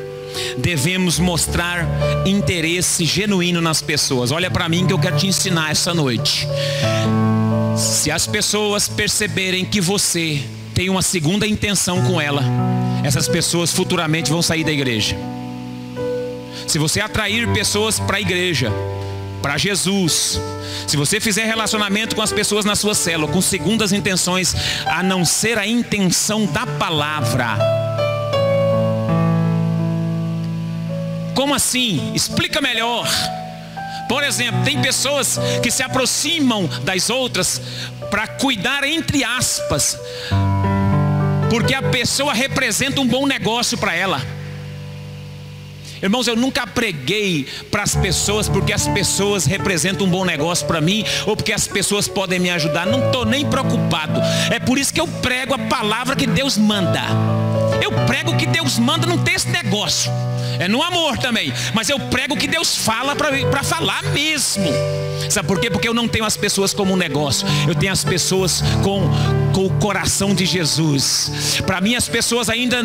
[0.59, 1.87] devemos mostrar
[2.27, 4.31] interesse genuíno nas pessoas.
[4.31, 6.47] Olha para mim que eu quero te ensinar essa noite.
[7.77, 10.43] Se as pessoas perceberem que você
[10.75, 12.43] tem uma segunda intenção com ela,
[13.05, 15.17] essas pessoas futuramente vão sair da igreja.
[16.67, 18.73] Se você atrair pessoas para a igreja,
[19.43, 20.41] para Jesus,
[20.87, 24.55] se você fizer relacionamento com as pessoas na sua célula com segundas intenções,
[24.87, 27.59] a não ser a intenção da palavra,
[31.35, 32.13] como assim?
[32.15, 33.09] Explica melhor.
[34.11, 37.63] Por exemplo, tem pessoas que se aproximam das outras
[38.11, 39.97] para cuidar, entre aspas,
[41.49, 44.21] porque a pessoa representa um bom negócio para ela.
[46.03, 50.81] Irmãos, eu nunca preguei para as pessoas porque as pessoas representam um bom negócio para
[50.81, 52.87] mim ou porque as pessoas podem me ajudar.
[52.87, 54.21] Não estou nem preocupado.
[54.51, 57.03] É por isso que eu prego a palavra que Deus manda.
[57.81, 60.11] Eu prego que Deus manda, não tem esse negócio.
[60.61, 61.53] É no amor também.
[61.73, 64.71] Mas eu prego que Deus fala para falar mesmo.
[65.31, 65.71] Sabe por quê?
[65.71, 67.49] Porque eu não tenho as pessoas como um negócio.
[67.67, 69.09] Eu tenho as pessoas com,
[69.55, 71.63] com o coração de Jesus.
[71.65, 72.83] Para mim, as pessoas ainda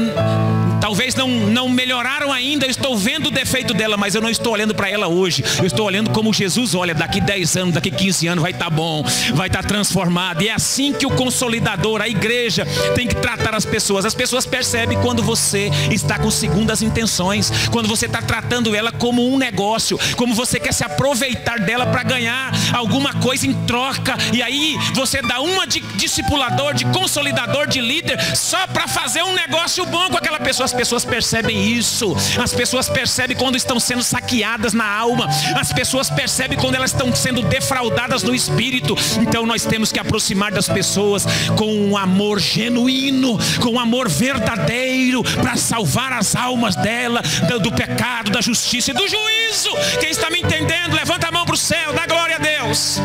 [0.86, 2.67] talvez não, não melhoraram ainda.
[2.67, 5.43] Estou vendo o defeito dela, mas eu não estou olhando para ela hoje.
[5.58, 6.93] Eu estou olhando como Jesus olha.
[6.93, 10.43] Daqui 10 anos, daqui 15 anos vai estar tá bom, vai estar tá transformado.
[10.43, 14.06] E é assim que o consolidador, a igreja, tem que tratar as pessoas.
[14.06, 19.28] As pessoas percebem quando você está com segundas intenções quando você está tratando ela como
[19.28, 24.41] um negócio, como você quer se aproveitar dela para ganhar alguma coisa em troca, e
[24.43, 29.84] aí você dá uma de discipulador, de consolidador, de líder, só para fazer um negócio
[29.86, 30.67] bom com aquela pessoa.
[30.75, 36.09] As pessoas percebem isso, as pessoas percebem quando estão sendo saqueadas na alma, as pessoas
[36.09, 38.93] percebem quando elas estão sendo defraudadas no espírito.
[39.21, 41.25] Então nós temos que aproximar das pessoas
[41.57, 47.21] com um amor genuíno, com um amor verdadeiro, para salvar as almas dela,
[47.61, 49.69] do pecado, da justiça e do juízo.
[50.01, 52.99] Quem está me entendendo, levanta a mão para o céu, dá glória a Deus.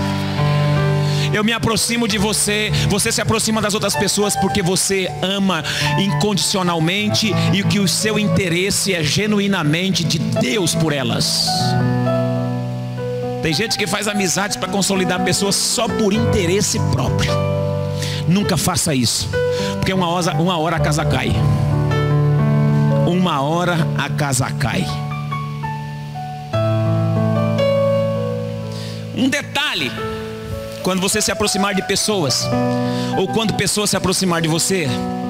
[1.32, 5.62] Eu me aproximo de você, você se aproxima das outras pessoas porque você ama
[5.98, 11.48] incondicionalmente e que o seu interesse é genuinamente de Deus por elas.
[13.42, 17.32] Tem gente que faz amizades para consolidar pessoas só por interesse próprio.
[18.28, 19.28] Nunca faça isso,
[19.76, 21.34] porque uma hora, uma hora a casa cai
[23.10, 24.86] uma hora a casa cai.
[29.14, 29.90] Um detalhe:
[30.82, 32.48] quando você se aproximar de pessoas,
[33.16, 34.88] ou quando pessoas se aproximar de você,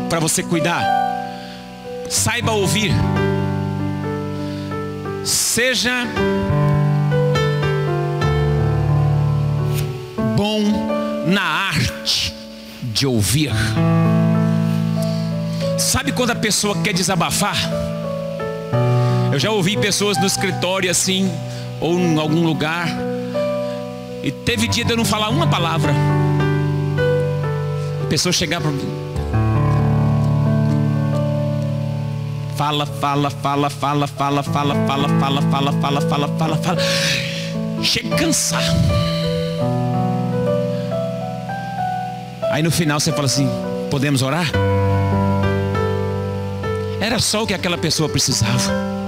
[0.08, 0.84] para você cuidar,
[2.08, 2.92] saiba ouvir.
[5.24, 6.06] Seja
[10.36, 10.62] bom
[11.26, 12.34] na arte
[12.82, 13.52] de ouvir.
[15.78, 17.56] Sabe quando a pessoa quer desabafar?
[19.32, 21.30] Eu já ouvi pessoas no escritório assim,
[21.80, 22.88] ou em algum lugar,
[24.22, 25.94] e teve dia de eu não falar uma palavra.
[28.02, 28.88] A pessoa chegar para mim.
[32.56, 36.78] Fala, fala, fala, fala, fala, fala, fala, fala, fala, fala, fala, fala, fala.
[37.82, 38.62] Chega a cansar.
[42.50, 43.48] Aí no final você fala assim:
[43.90, 44.50] podemos orar?
[47.00, 48.99] Era só o que aquela pessoa precisava.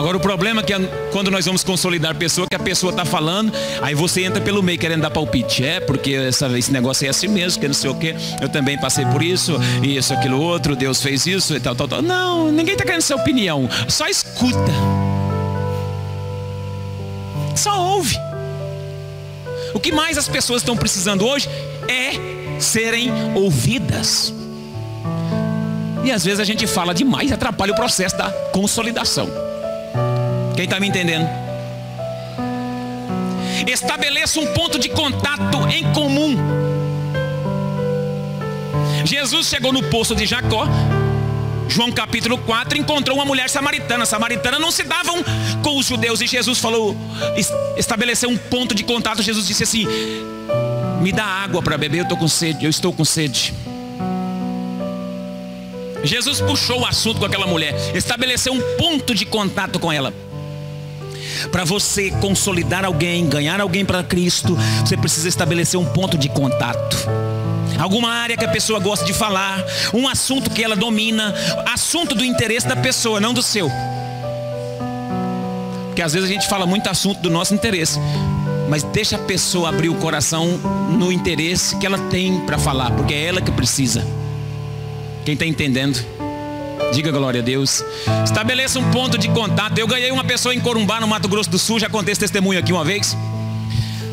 [0.00, 0.72] Agora o problema é que
[1.12, 4.62] quando nós vamos consolidar a pessoa, que a pessoa está falando, aí você entra pelo
[4.62, 5.62] meio querendo dar palpite.
[5.62, 8.14] É, porque essa, esse negócio é assim mesmo, que não sei o que.
[8.40, 11.86] Eu também passei por isso, e isso, aquilo, outro, Deus fez isso e tal, tal,
[11.86, 12.00] tal.
[12.00, 13.68] Não, ninguém está querendo ser opinião.
[13.88, 14.72] Só escuta.
[17.54, 18.16] Só ouve.
[19.74, 21.46] O que mais as pessoas estão precisando hoje
[21.86, 24.32] é serem ouvidas.
[26.02, 29.49] E às vezes a gente fala demais atrapalha o processo da consolidação.
[30.60, 31.26] Quem está me entendendo?
[33.66, 36.36] Estabeleça um ponto de contato em comum.
[39.06, 40.66] Jesus chegou no poço de Jacó,
[41.66, 44.04] João capítulo 4, encontrou uma mulher samaritana.
[44.04, 45.24] Samaritana não se davam
[45.62, 46.20] com os judeus.
[46.20, 46.94] E Jesus falou,
[47.78, 49.22] estabeleceu um ponto de contato.
[49.22, 49.86] Jesus disse assim:
[51.00, 53.54] Me dá água para beber, eu estou com sede, eu estou com sede.
[56.04, 60.12] Jesus puxou o assunto com aquela mulher, estabeleceu um ponto de contato com ela.
[61.50, 66.96] Para você consolidar alguém, ganhar alguém para Cristo, você precisa estabelecer um ponto de contato.
[67.78, 69.64] Alguma área que a pessoa gosta de falar,
[69.94, 71.34] um assunto que ela domina,
[71.72, 73.70] assunto do interesse da pessoa, não do seu.
[75.86, 77.98] Porque às vezes a gente fala muito assunto do nosso interesse,
[78.68, 80.46] mas deixa a pessoa abrir o coração
[80.90, 84.06] no interesse que ela tem para falar, porque é ela que precisa.
[85.24, 86.04] Quem está entendendo?
[86.92, 87.84] Diga glória a Deus.
[88.24, 89.78] Estabeleça um ponto de contato.
[89.78, 91.78] Eu ganhei uma pessoa em Corumbá, no Mato Grosso do Sul.
[91.78, 93.16] Já contei esse testemunho aqui uma vez.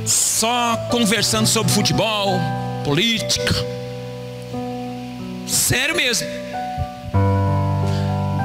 [0.05, 2.39] Só conversando sobre futebol,
[2.83, 3.53] política.
[5.47, 6.27] Sério mesmo.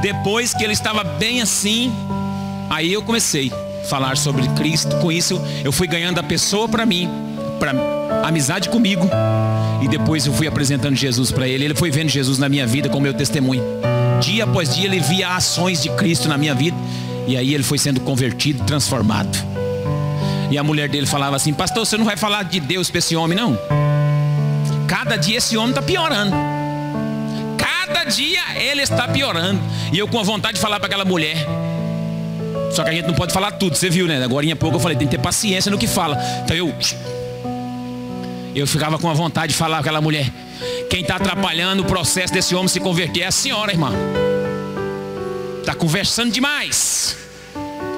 [0.01, 1.93] Depois que ele estava bem assim,
[2.69, 4.97] aí eu comecei a falar sobre Cristo.
[4.97, 7.09] Com isso, eu fui ganhando a pessoa para mim,
[7.61, 7.73] para
[8.27, 9.09] amizade comigo.
[9.83, 11.65] E depois eu fui apresentando Jesus para ele.
[11.65, 13.92] Ele foi vendo Jesus na minha vida com meu testemunho.
[14.23, 16.77] Dia após dia ele via ações de Cristo na minha vida.
[17.27, 19.37] E aí ele foi sendo convertido, transformado.
[20.51, 23.15] E a mulher dele falava assim: Pastor, você não vai falar de Deus para esse
[23.17, 23.59] homem, não?
[24.87, 26.35] Cada dia esse homem está piorando
[27.93, 29.61] cada dia ele está piorando.
[29.93, 31.47] E eu com a vontade de falar para aquela mulher.
[32.73, 34.23] Só que a gente não pode falar tudo, você viu, né?
[34.25, 36.19] Agora em pouco eu falei, tem que ter paciência no que fala.
[36.45, 36.75] Então eu.
[38.55, 40.31] Eu ficava com a vontade de falar para aquela mulher.
[40.93, 43.93] Quem está atrapalhando o processo desse homem se converter é a senhora, irmã.
[45.61, 47.17] Está conversando demais.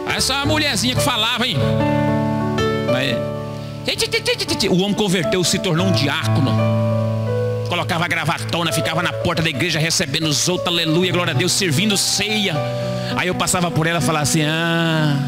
[0.07, 1.57] Essa mulherzinha que falava, hein?
[4.71, 6.53] O homem converteu, se tornou um diácono
[7.69, 11.97] colocava gravatona, ficava na porta da igreja recebendo os outros, aleluia, glória a Deus, servindo
[11.97, 12.55] ceia.
[13.17, 15.19] Aí eu passava por ela e falava assim: Ah,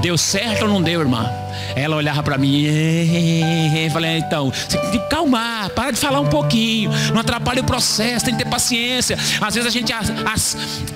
[0.00, 1.30] deu certo ou não deu, irmã?
[1.76, 6.26] Ela olhava para mim e falei, então, você tem que calmar, para de falar um
[6.26, 9.16] pouquinho, não atrapalhe o processo, tem que ter paciência.
[9.40, 10.00] Às vezes a gente, a,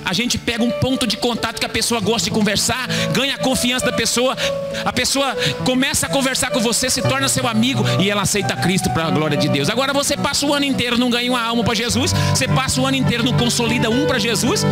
[0.03, 3.37] a gente pega um ponto de contato que a pessoa gosta de conversar, ganha a
[3.37, 4.35] confiança da pessoa,
[4.83, 8.89] a pessoa começa a conversar com você, se torna seu amigo e ela aceita Cristo
[8.89, 9.69] para a glória de Deus.
[9.69, 12.85] Agora você passa o ano inteiro, não ganha uma alma para Jesus, você passa o
[12.85, 14.65] ano inteiro, não consolida um para Jesus.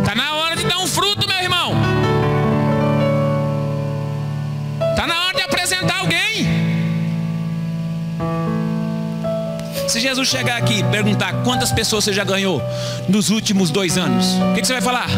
[0.00, 1.85] Está na hora de dar um fruto, meu irmão.
[5.66, 6.46] Apresentar alguém.
[9.88, 12.62] Se Jesus chegar aqui e perguntar quantas pessoas você já ganhou
[13.08, 15.08] nos últimos dois anos, o que, que você vai falar?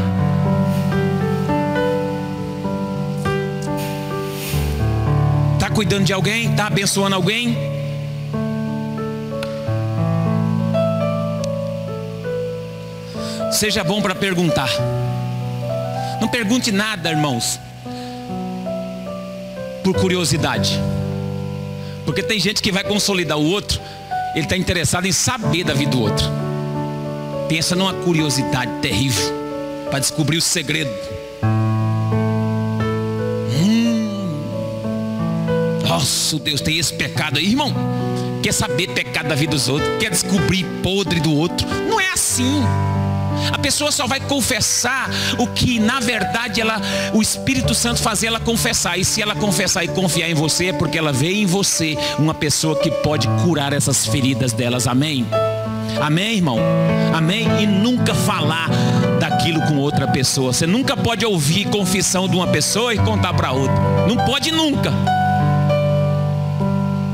[5.54, 6.50] Está cuidando de alguém?
[6.50, 7.56] Está abençoando alguém?
[13.52, 14.70] Seja bom para perguntar.
[16.20, 17.60] Não pergunte nada, irmãos
[19.92, 20.78] por curiosidade.
[22.04, 23.80] Porque tem gente que vai consolidar o outro,
[24.34, 26.26] ele está interessado em saber da vida do outro.
[27.48, 29.32] Pensa numa curiosidade terrível
[29.88, 30.90] para descobrir o segredo.
[33.50, 34.42] Hum,
[35.88, 37.72] nossa, Deus tem esse pecado aí, irmão.
[38.42, 39.90] Quer saber pecado da vida dos outros?
[39.98, 41.66] Quer descobrir podre do outro?
[41.88, 42.62] Não é assim.
[43.52, 46.80] A pessoa só vai confessar o que na verdade ela,
[47.12, 48.98] o Espírito Santo faz ela confessar.
[48.98, 52.34] E se ela confessar e confiar em você, é porque ela vê em você uma
[52.34, 54.86] pessoa que pode curar essas feridas delas.
[54.86, 55.26] Amém?
[56.00, 56.58] Amém, irmão?
[57.14, 57.46] Amém?
[57.60, 58.68] E nunca falar
[59.18, 60.52] daquilo com outra pessoa.
[60.52, 63.74] Você nunca pode ouvir confissão de uma pessoa e contar para outra.
[64.06, 64.92] Não pode nunca.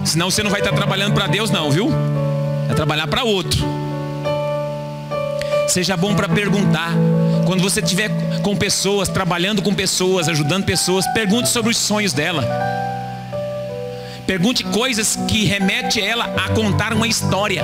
[0.05, 1.91] Senão você não vai estar trabalhando para Deus, não, viu?
[2.71, 3.74] É trabalhar para outro.
[5.67, 6.93] Seja bom para perguntar.
[7.47, 8.11] Quando você estiver
[8.43, 12.45] com pessoas, trabalhando com pessoas, ajudando pessoas, pergunte sobre os sonhos dela.
[14.27, 17.63] Pergunte coisas que remete ela a contar uma história.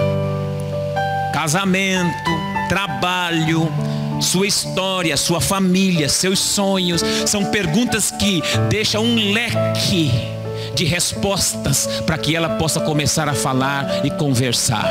[1.33, 2.31] Casamento,
[2.69, 3.73] trabalho,
[4.21, 10.40] sua história, sua família, seus sonhos, são perguntas que deixam um leque
[10.75, 14.87] de respostas para que ela possa começar a falar e conversar.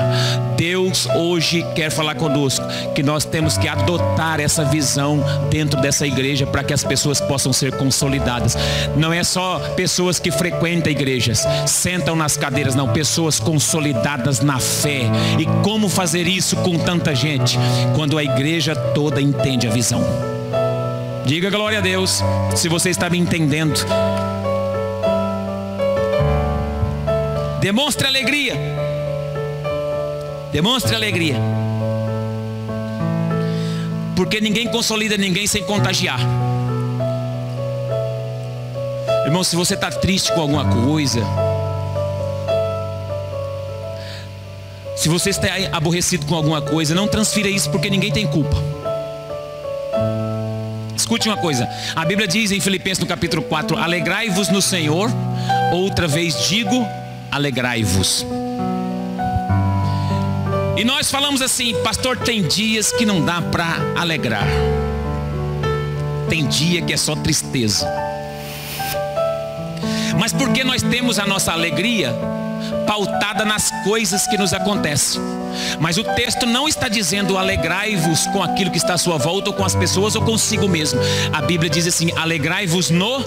[0.58, 6.46] Deus hoje quer falar conosco que nós temos que adotar essa visão dentro dessa igreja
[6.46, 8.58] para que as pessoas possam ser consolidadas.
[8.96, 15.04] Não é só pessoas que frequentam igrejas, sentam nas cadeiras, não, pessoas consolidadas na fé.
[15.38, 17.58] E como fazer isso com tanta gente?
[17.96, 20.04] Quando a igreja toda entende a visão.
[21.26, 22.24] Diga glória a Deus,
[22.56, 23.86] se você está me entendendo.
[27.62, 28.56] Demonstre alegria.
[30.50, 31.36] Demonstre alegria.
[34.16, 36.22] Porque ninguém consolida ninguém sem contagiar.
[39.26, 41.22] Irmão, se você está triste com alguma coisa,
[44.96, 48.56] se você está aborrecido com alguma coisa, não transfira isso porque ninguém tem culpa.
[50.96, 55.12] Escute uma coisa, a Bíblia diz em Filipenses no capítulo 4: Alegrai-vos no Senhor,
[55.74, 56.88] outra vez digo,
[57.32, 58.26] alegrai-vos.
[60.78, 63.68] E nós falamos assim, pastor, tem dias que não dá para
[63.98, 64.48] alegrar.
[66.30, 67.86] Tem dia que é só tristeza.
[70.18, 72.14] Mas porque nós temos a nossa alegria,
[72.88, 75.22] pautada nas coisas que nos acontecem.
[75.80, 79.56] Mas o texto não está dizendo alegrai-vos com aquilo que está à sua volta, ou
[79.56, 81.00] com as pessoas, ou consigo mesmo.
[81.34, 83.24] A Bíblia diz assim: alegrai-vos no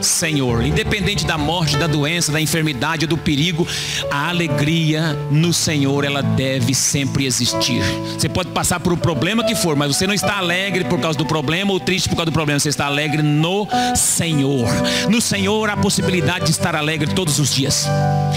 [0.00, 0.64] Senhor.
[0.64, 3.66] Independente da morte, da doença, da enfermidade do perigo,
[4.10, 7.82] a alegria no Senhor, ela deve sempre existir.
[8.16, 11.18] Você pode passar por o problema que for, mas você não está alegre por causa
[11.18, 12.58] do problema ou triste por causa do problema.
[12.58, 14.68] Você está alegre no Senhor.
[15.08, 17.86] No Senhor há a possibilidade de estar alegre todos os dias.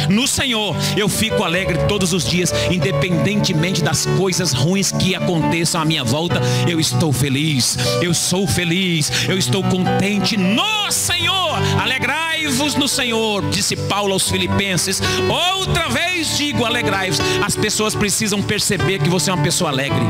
[0.10, 5.86] No Senhor eu fico alegre todos os dias, independentemente das coisas ruins que aconteçam à
[5.86, 6.42] minha volta.
[6.68, 11.51] Eu estou feliz, eu sou feliz, eu estou contente no Senhor.
[11.80, 15.02] Alegrai-vos no Senhor, disse Paulo aos Filipenses.
[15.30, 17.20] Outra vez digo, alegrai-vos.
[17.44, 20.06] As pessoas precisam perceber que você é uma pessoa alegre.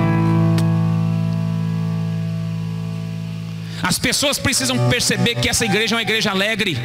[3.82, 6.78] As pessoas precisam perceber que essa igreja é uma igreja alegre.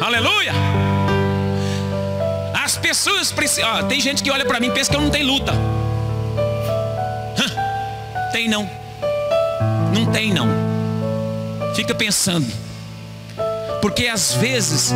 [0.00, 0.52] Aleluia!
[2.64, 3.86] As pessoas precisam.
[3.88, 5.52] tem gente que olha para mim e pensa que eu não tenho luta.
[8.32, 8.68] tem não.
[9.94, 10.73] Não tem não.
[11.74, 12.46] Fica pensando.
[13.80, 14.92] Porque às vezes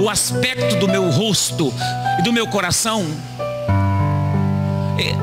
[0.00, 1.72] o aspecto do meu rosto
[2.18, 3.06] e do meu coração
[4.98, 5.14] é,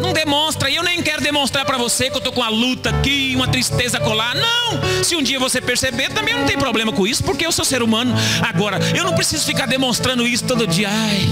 [0.00, 2.90] não demonstra, e eu nem quero demonstrar para você que eu estou com uma luta
[2.90, 4.36] aqui, uma tristeza colar.
[4.36, 5.02] Não!
[5.02, 7.82] Se um dia você perceber, também não tem problema com isso, porque eu sou ser
[7.82, 8.14] humano.
[8.40, 10.88] Agora, eu não preciso ficar demonstrando isso todo dia.
[10.90, 11.28] Ai.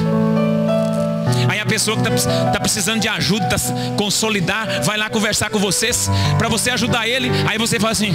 [1.48, 3.56] Aí a pessoa que está tá precisando de ajuda, tá
[3.96, 7.30] consolidar, vai lá conversar com vocês, para você ajudar ele.
[7.46, 8.12] Aí você fala assim.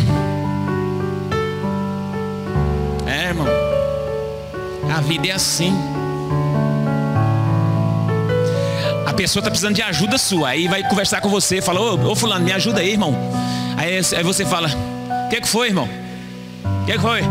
[3.33, 3.47] Irmão.
[4.95, 5.73] A vida é assim.
[9.07, 10.49] A pessoa está precisando de ajuda sua.
[10.49, 13.15] Aí vai conversar com você, fala, ô, ô fulano, me ajuda aí, irmão.
[13.75, 14.69] Aí, aí você fala,
[15.25, 15.89] o que, que foi, irmão?
[16.63, 17.21] O que, que foi?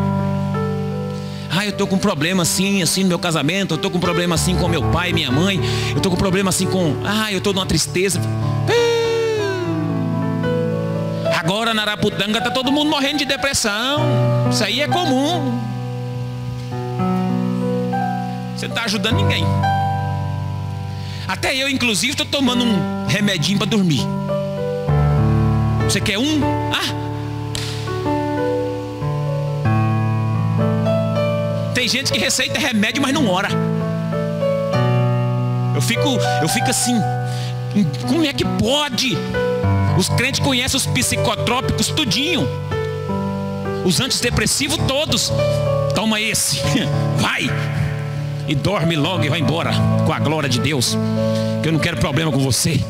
[1.50, 4.00] Ah, eu estou com um problema assim, assim no meu casamento, eu estou com um
[4.00, 6.96] problema assim com meu pai, minha mãe, eu estou com um problema assim com.
[7.04, 8.20] Ah, eu estou numa tristeza.
[11.38, 14.00] Agora na Araputanga está todo mundo morrendo de depressão.
[14.50, 15.71] Isso aí é comum.
[18.62, 19.44] Você não está ajudando ninguém.
[21.26, 24.00] Até eu, inclusive, estou tomando um remedinho para dormir.
[25.82, 26.40] Você quer um?
[26.72, 26.94] Ah!
[31.74, 33.48] Tem gente que receita remédio, mas não ora.
[35.74, 36.94] Eu fico, eu fico assim.
[38.06, 39.18] Como é que pode?
[39.98, 42.48] Os crentes conhecem os psicotrópicos tudinho.
[43.84, 45.32] Os antidepressivos todos.
[45.96, 46.60] Toma esse.
[47.18, 47.50] Vai
[48.48, 49.72] e dorme logo e vai embora
[50.06, 50.96] com a glória de Deus.
[51.62, 52.80] Que eu não quero problema com você.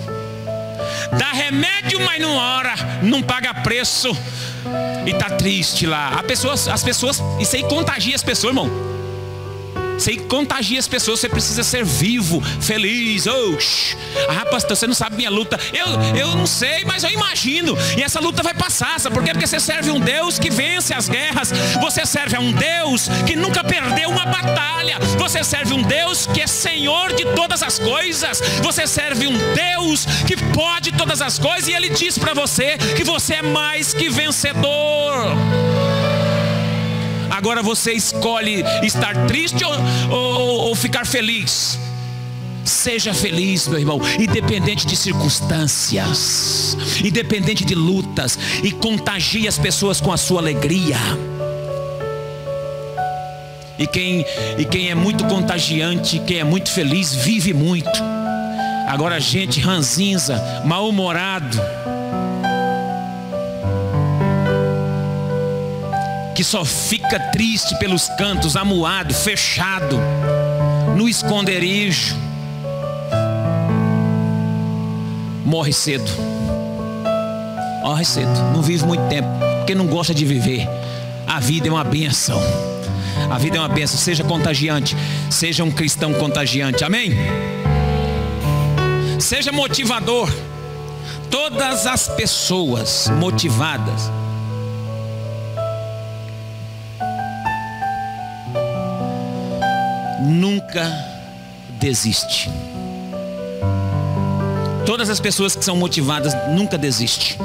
[1.19, 4.17] Dá remédio, mas não ora, não paga preço
[5.07, 6.11] e tá triste lá.
[6.19, 8.92] A pessoas, as pessoas, isso aí contagia as pessoas, irmão.
[9.99, 13.27] Você contagia as pessoas, você precisa ser vivo, feliz.
[13.27, 13.57] Oh,
[14.29, 15.59] ah, pastor, você não sabe minha luta.
[15.73, 15.87] Eu,
[16.17, 17.77] eu não sei, mas eu imagino.
[17.97, 19.33] E essa luta vai passar, sabe por quê?
[19.33, 21.53] Porque você serve um Deus que vence as guerras.
[21.81, 24.99] Você serve a um Deus que nunca perdeu uma batalha.
[25.19, 28.41] Você serve um Deus que é Senhor de todas as coisas.
[28.63, 31.69] Você serve um Deus que pode todas as coisas.
[31.69, 35.72] E Ele diz para você que você é mais que vencedor.
[37.43, 39.73] Agora você escolhe estar triste ou,
[40.17, 41.77] ou, ou ficar feliz.
[42.65, 50.13] Seja feliz, meu irmão, independente de circunstâncias, independente de lutas, e contagie as pessoas com
[50.13, 50.97] a sua alegria.
[53.77, 54.25] E quem,
[54.57, 57.91] e quem é muito contagiante, quem é muito feliz, vive muito.
[58.87, 61.61] Agora, gente ranzinza, mal-humorado,
[66.43, 69.97] que só fica triste pelos cantos, amuado, fechado,
[70.97, 72.17] no esconderijo,
[75.45, 76.11] morre cedo.
[77.85, 79.29] Morre cedo, não vive muito tempo,
[79.59, 80.69] porque não gosta de viver.
[81.29, 82.43] A vida é uma benção.
[83.31, 84.97] A vida é uma benção, seja contagiante,
[85.31, 86.83] seja um cristão contagiante.
[86.83, 87.13] Amém?
[89.21, 90.29] Seja motivador.
[91.31, 94.11] Todas as pessoas motivadas
[100.23, 100.91] nunca
[101.81, 102.51] desiste.
[104.87, 107.37] Todas as pessoas que são motivadas nunca desistem.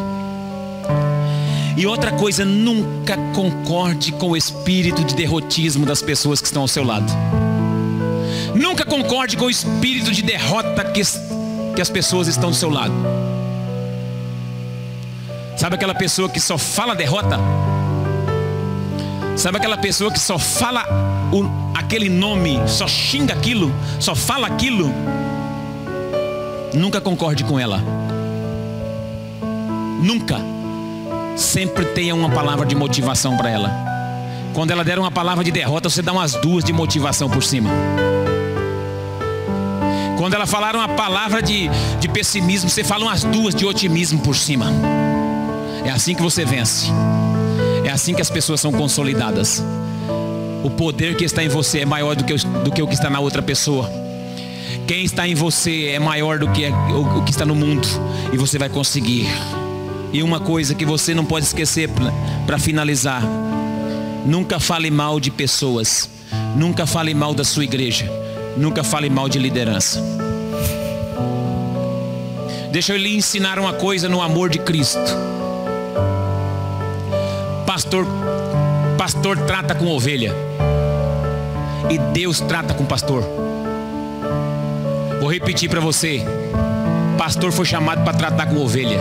[1.75, 6.67] E outra coisa, nunca concorde com o espírito de derrotismo das pessoas que estão ao
[6.67, 7.11] seu lado.
[8.55, 11.01] Nunca concorde com o espírito de derrota que,
[11.75, 12.93] que as pessoas estão do seu lado.
[15.55, 17.39] Sabe aquela pessoa que só fala derrota?
[19.36, 20.84] Sabe aquela pessoa que só fala
[21.32, 24.91] o, aquele nome, só xinga aquilo, só fala aquilo,
[26.73, 27.82] nunca concorde com ela.
[30.01, 30.38] Nunca.
[31.36, 33.71] Sempre tenha uma palavra de motivação para ela.
[34.53, 37.69] Quando ela der uma palavra de derrota, você dá umas duas de motivação por cima.
[40.17, 41.69] Quando ela falar uma palavra de,
[41.99, 44.71] de pessimismo, você fala umas duas de otimismo por cima.
[45.86, 46.88] É assim que você vence.
[47.86, 49.63] É assim que as pessoas são consolidadas.
[50.64, 53.10] O poder que está em você é maior do que, do que o que está
[53.10, 53.89] na outra pessoa.
[54.88, 57.88] Quem está em você é maior do que o, que está no mundo.
[58.32, 59.28] E você vai conseguir.
[60.14, 61.89] E uma coisa que você não pode esquecer
[62.45, 63.22] para finalizar:
[64.26, 66.10] nunca fale mal de pessoas.
[66.55, 68.10] Nunca fale mal da sua igreja.
[68.55, 70.01] Nunca fale mal de liderança.
[72.72, 74.99] Deixa eu lhe ensinar uma coisa no amor de Cristo.
[77.66, 78.05] Pastor,
[79.08, 80.36] pastor trata com ovelha.
[81.89, 83.24] E Deus trata com pastor.
[85.22, 86.26] Vou repetir para você.
[87.18, 88.99] Pastor foi chamado para tratar com ovelha.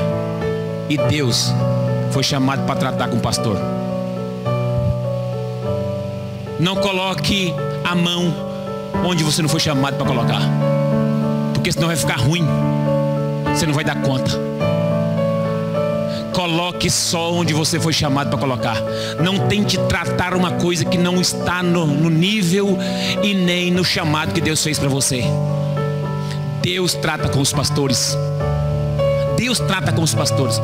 [0.88, 1.52] E Deus
[2.12, 3.58] foi chamado para tratar com pastor.
[6.60, 7.52] Não coloque
[7.82, 8.32] a mão
[9.04, 10.42] onde você não foi chamado para colocar.
[11.52, 12.46] Porque senão vai ficar ruim.
[13.52, 14.55] Você não vai dar conta.
[16.36, 18.76] Coloque só onde você foi chamado para colocar.
[19.18, 22.76] Não tente tratar uma coisa que não está no, no nível
[23.22, 25.24] e nem no chamado que Deus fez para você.
[26.60, 28.14] Deus trata com os pastores.
[29.38, 30.60] Deus trata com os pastores.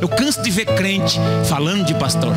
[0.00, 1.18] Eu canso de ver crente
[1.48, 2.36] falando de pastor.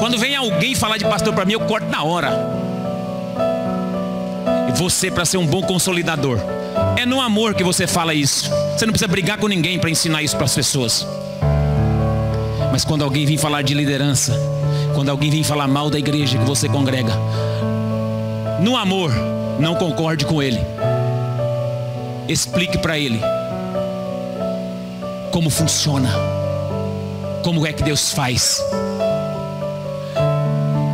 [0.00, 2.32] Quando vem alguém falar de pastor para mim, eu corto na hora.
[4.68, 6.40] E você, para ser um bom consolidador,
[6.98, 8.50] é no amor que você fala isso.
[8.76, 11.06] Você não precisa brigar com ninguém para ensinar isso para as pessoas.
[12.72, 14.36] Mas quando alguém vem falar de liderança,
[14.96, 17.12] quando alguém vem falar mal da igreja que você congrega,
[18.60, 19.12] no amor,
[19.60, 20.58] não concorde com ele.
[22.28, 23.20] Explique para ele
[25.30, 26.10] como funciona,
[27.44, 28.60] como é que Deus faz.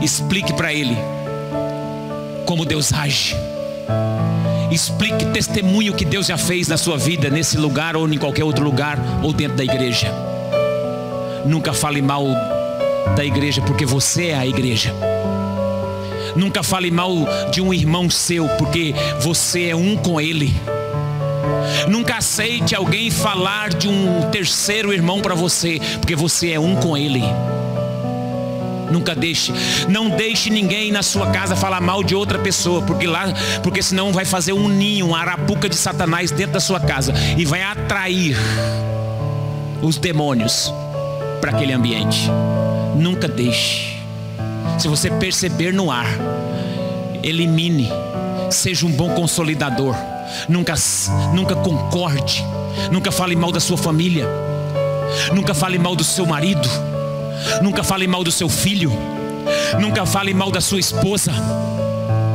[0.02, 0.98] Explique para ele
[2.44, 3.34] como Deus age.
[4.74, 8.42] Explique, testemunhe o que Deus já fez na sua vida, nesse lugar ou em qualquer
[8.42, 10.12] outro lugar, ou dentro da igreja.
[11.46, 12.26] Nunca fale mal
[13.14, 14.92] da igreja, porque você é a igreja.
[16.34, 17.14] Nunca fale mal
[17.52, 20.52] de um irmão seu, porque você é um com ele.
[21.88, 26.96] Nunca aceite alguém falar de um terceiro irmão para você, porque você é um com
[26.96, 27.22] ele.
[28.90, 29.52] Nunca deixe.
[29.88, 33.32] Não deixe ninguém na sua casa falar mal de outra pessoa, porque lá,
[33.62, 37.44] porque senão vai fazer um ninho, uma arapuca de Satanás dentro da sua casa e
[37.44, 38.36] vai atrair
[39.82, 40.72] os demônios
[41.40, 42.30] para aquele ambiente.
[42.96, 43.94] Nunca deixe.
[44.78, 46.06] Se você perceber no ar,
[47.22, 47.90] elimine.
[48.50, 49.94] Seja um bom consolidador.
[50.48, 50.74] Nunca,
[51.32, 52.44] nunca concorde.
[52.90, 54.26] Nunca fale mal da sua família.
[55.32, 56.68] Nunca fale mal do seu marido
[57.62, 58.92] Nunca fale mal do seu filho.
[59.80, 61.32] Nunca fale mal da sua esposa.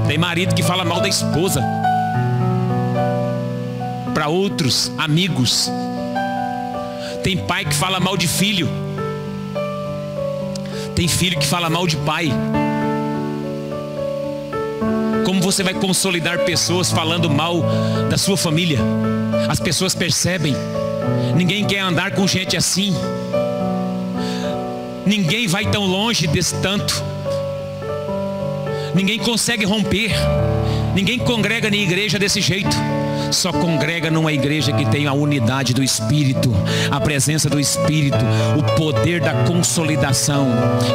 [0.08, 1.64] Tem marido que fala mal da esposa.
[4.14, 5.72] Para outros amigos.
[7.24, 8.70] Tem pai que fala mal de filho.
[10.96, 12.32] Tem filho que fala mal de pai.
[15.26, 17.64] Como você vai consolidar pessoas falando mal
[18.10, 18.80] da sua família?
[19.48, 20.56] As pessoas percebem.
[21.36, 22.96] Ninguém quer andar com gente assim.
[25.10, 27.04] Ninguém vai tão longe desse tanto.
[28.94, 30.12] Ninguém consegue romper.
[30.94, 32.78] Ninguém congrega na igreja desse jeito
[33.32, 36.52] só congrega numa igreja que tem a unidade do Espírito,
[36.90, 38.18] a presença do Espírito,
[38.58, 40.48] o poder da consolidação.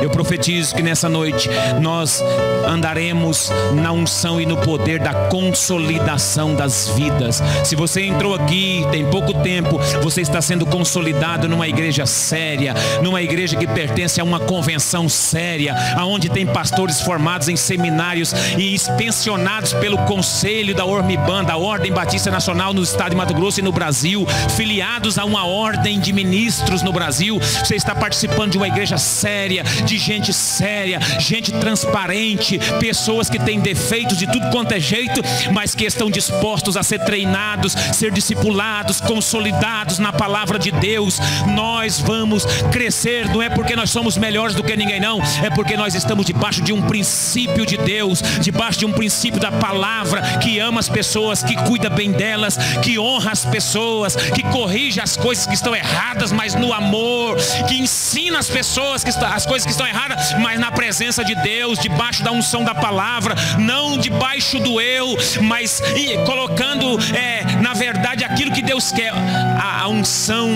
[0.03, 1.49] Eu profetizo que nessa noite
[1.81, 2.23] nós
[2.67, 7.43] andaremos na unção e no poder da consolidação das vidas.
[7.65, 13.23] Se você entrou aqui tem pouco tempo, você está sendo consolidado numa igreja séria, numa
[13.23, 19.73] igreja que pertence a uma convenção séria, aonde tem pastores formados em seminários e inspecionados
[19.73, 23.73] pelo conselho da Ormiban, da Ordem Batista Nacional no estado de Mato Grosso e no
[23.73, 27.39] Brasil, filiados a uma ordem de ministros no Brasil.
[27.39, 33.61] Você está participando de uma igreja séria, de gente séria, gente transparente, pessoas que têm
[33.61, 35.23] defeitos de tudo quanto é jeito,
[35.53, 41.19] mas que estão dispostos a ser treinados, ser discipulados, consolidados na palavra de Deus.
[41.55, 45.77] Nós vamos crescer, não é porque nós somos melhores do que ninguém, não, é porque
[45.77, 50.59] nós estamos debaixo de um princípio de Deus, debaixo de um princípio da palavra que
[50.59, 55.47] ama as pessoas, que cuida bem delas, que honra as pessoas, que corrige as coisas
[55.47, 57.37] que estão erradas, mas no amor,
[57.69, 61.35] que ensina as pessoas que está, as coisas que estão erradas, mas na presença de
[61.35, 65.83] Deus, debaixo da unção da palavra, não debaixo do eu, mas
[66.27, 70.51] colocando é, na verdade aquilo que Deus quer, a, a unção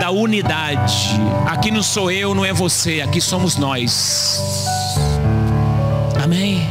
[0.00, 1.18] da unidade.
[1.46, 4.40] Aqui não sou eu, não é você, aqui somos nós.
[6.22, 6.68] Amém.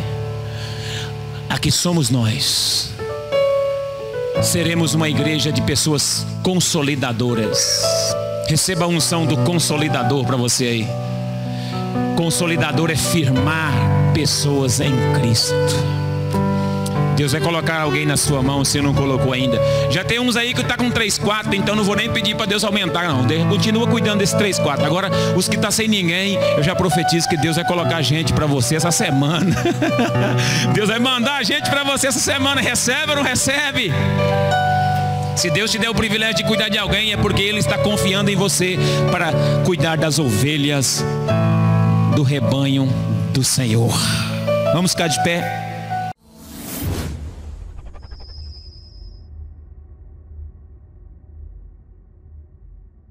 [1.49, 2.96] Aqui somos nós.
[4.41, 7.81] Seremos uma igreja de pessoas consolidadoras.
[8.47, 10.87] Receba a unção do consolidador para você aí.
[12.15, 13.73] Consolidador é firmar
[14.13, 15.53] pessoas em Cristo.
[17.17, 19.59] Deus vai colocar alguém na sua mão se não colocou ainda.
[19.89, 22.45] Já tem uns aí que está com 3, 4, então não vou nem pedir para
[22.45, 23.25] Deus aumentar, não.
[23.49, 24.85] Continua cuidando desse 3, 4.
[24.85, 28.45] Agora, os que tá sem ninguém, eu já profetizo que Deus vai colocar gente para
[28.45, 29.55] você essa semana.
[30.75, 32.61] Deus vai mandar gente para você essa semana.
[32.61, 33.91] Recebe ou não recebe?
[35.35, 38.29] Se Deus te der o privilégio de cuidar de alguém, é porque Ele está confiando
[38.29, 38.77] em você
[39.11, 39.31] para
[39.65, 41.03] cuidar das ovelhas
[42.15, 42.87] do rebanho
[43.33, 43.91] do Senhor.
[44.71, 45.66] Vamos ficar de pé.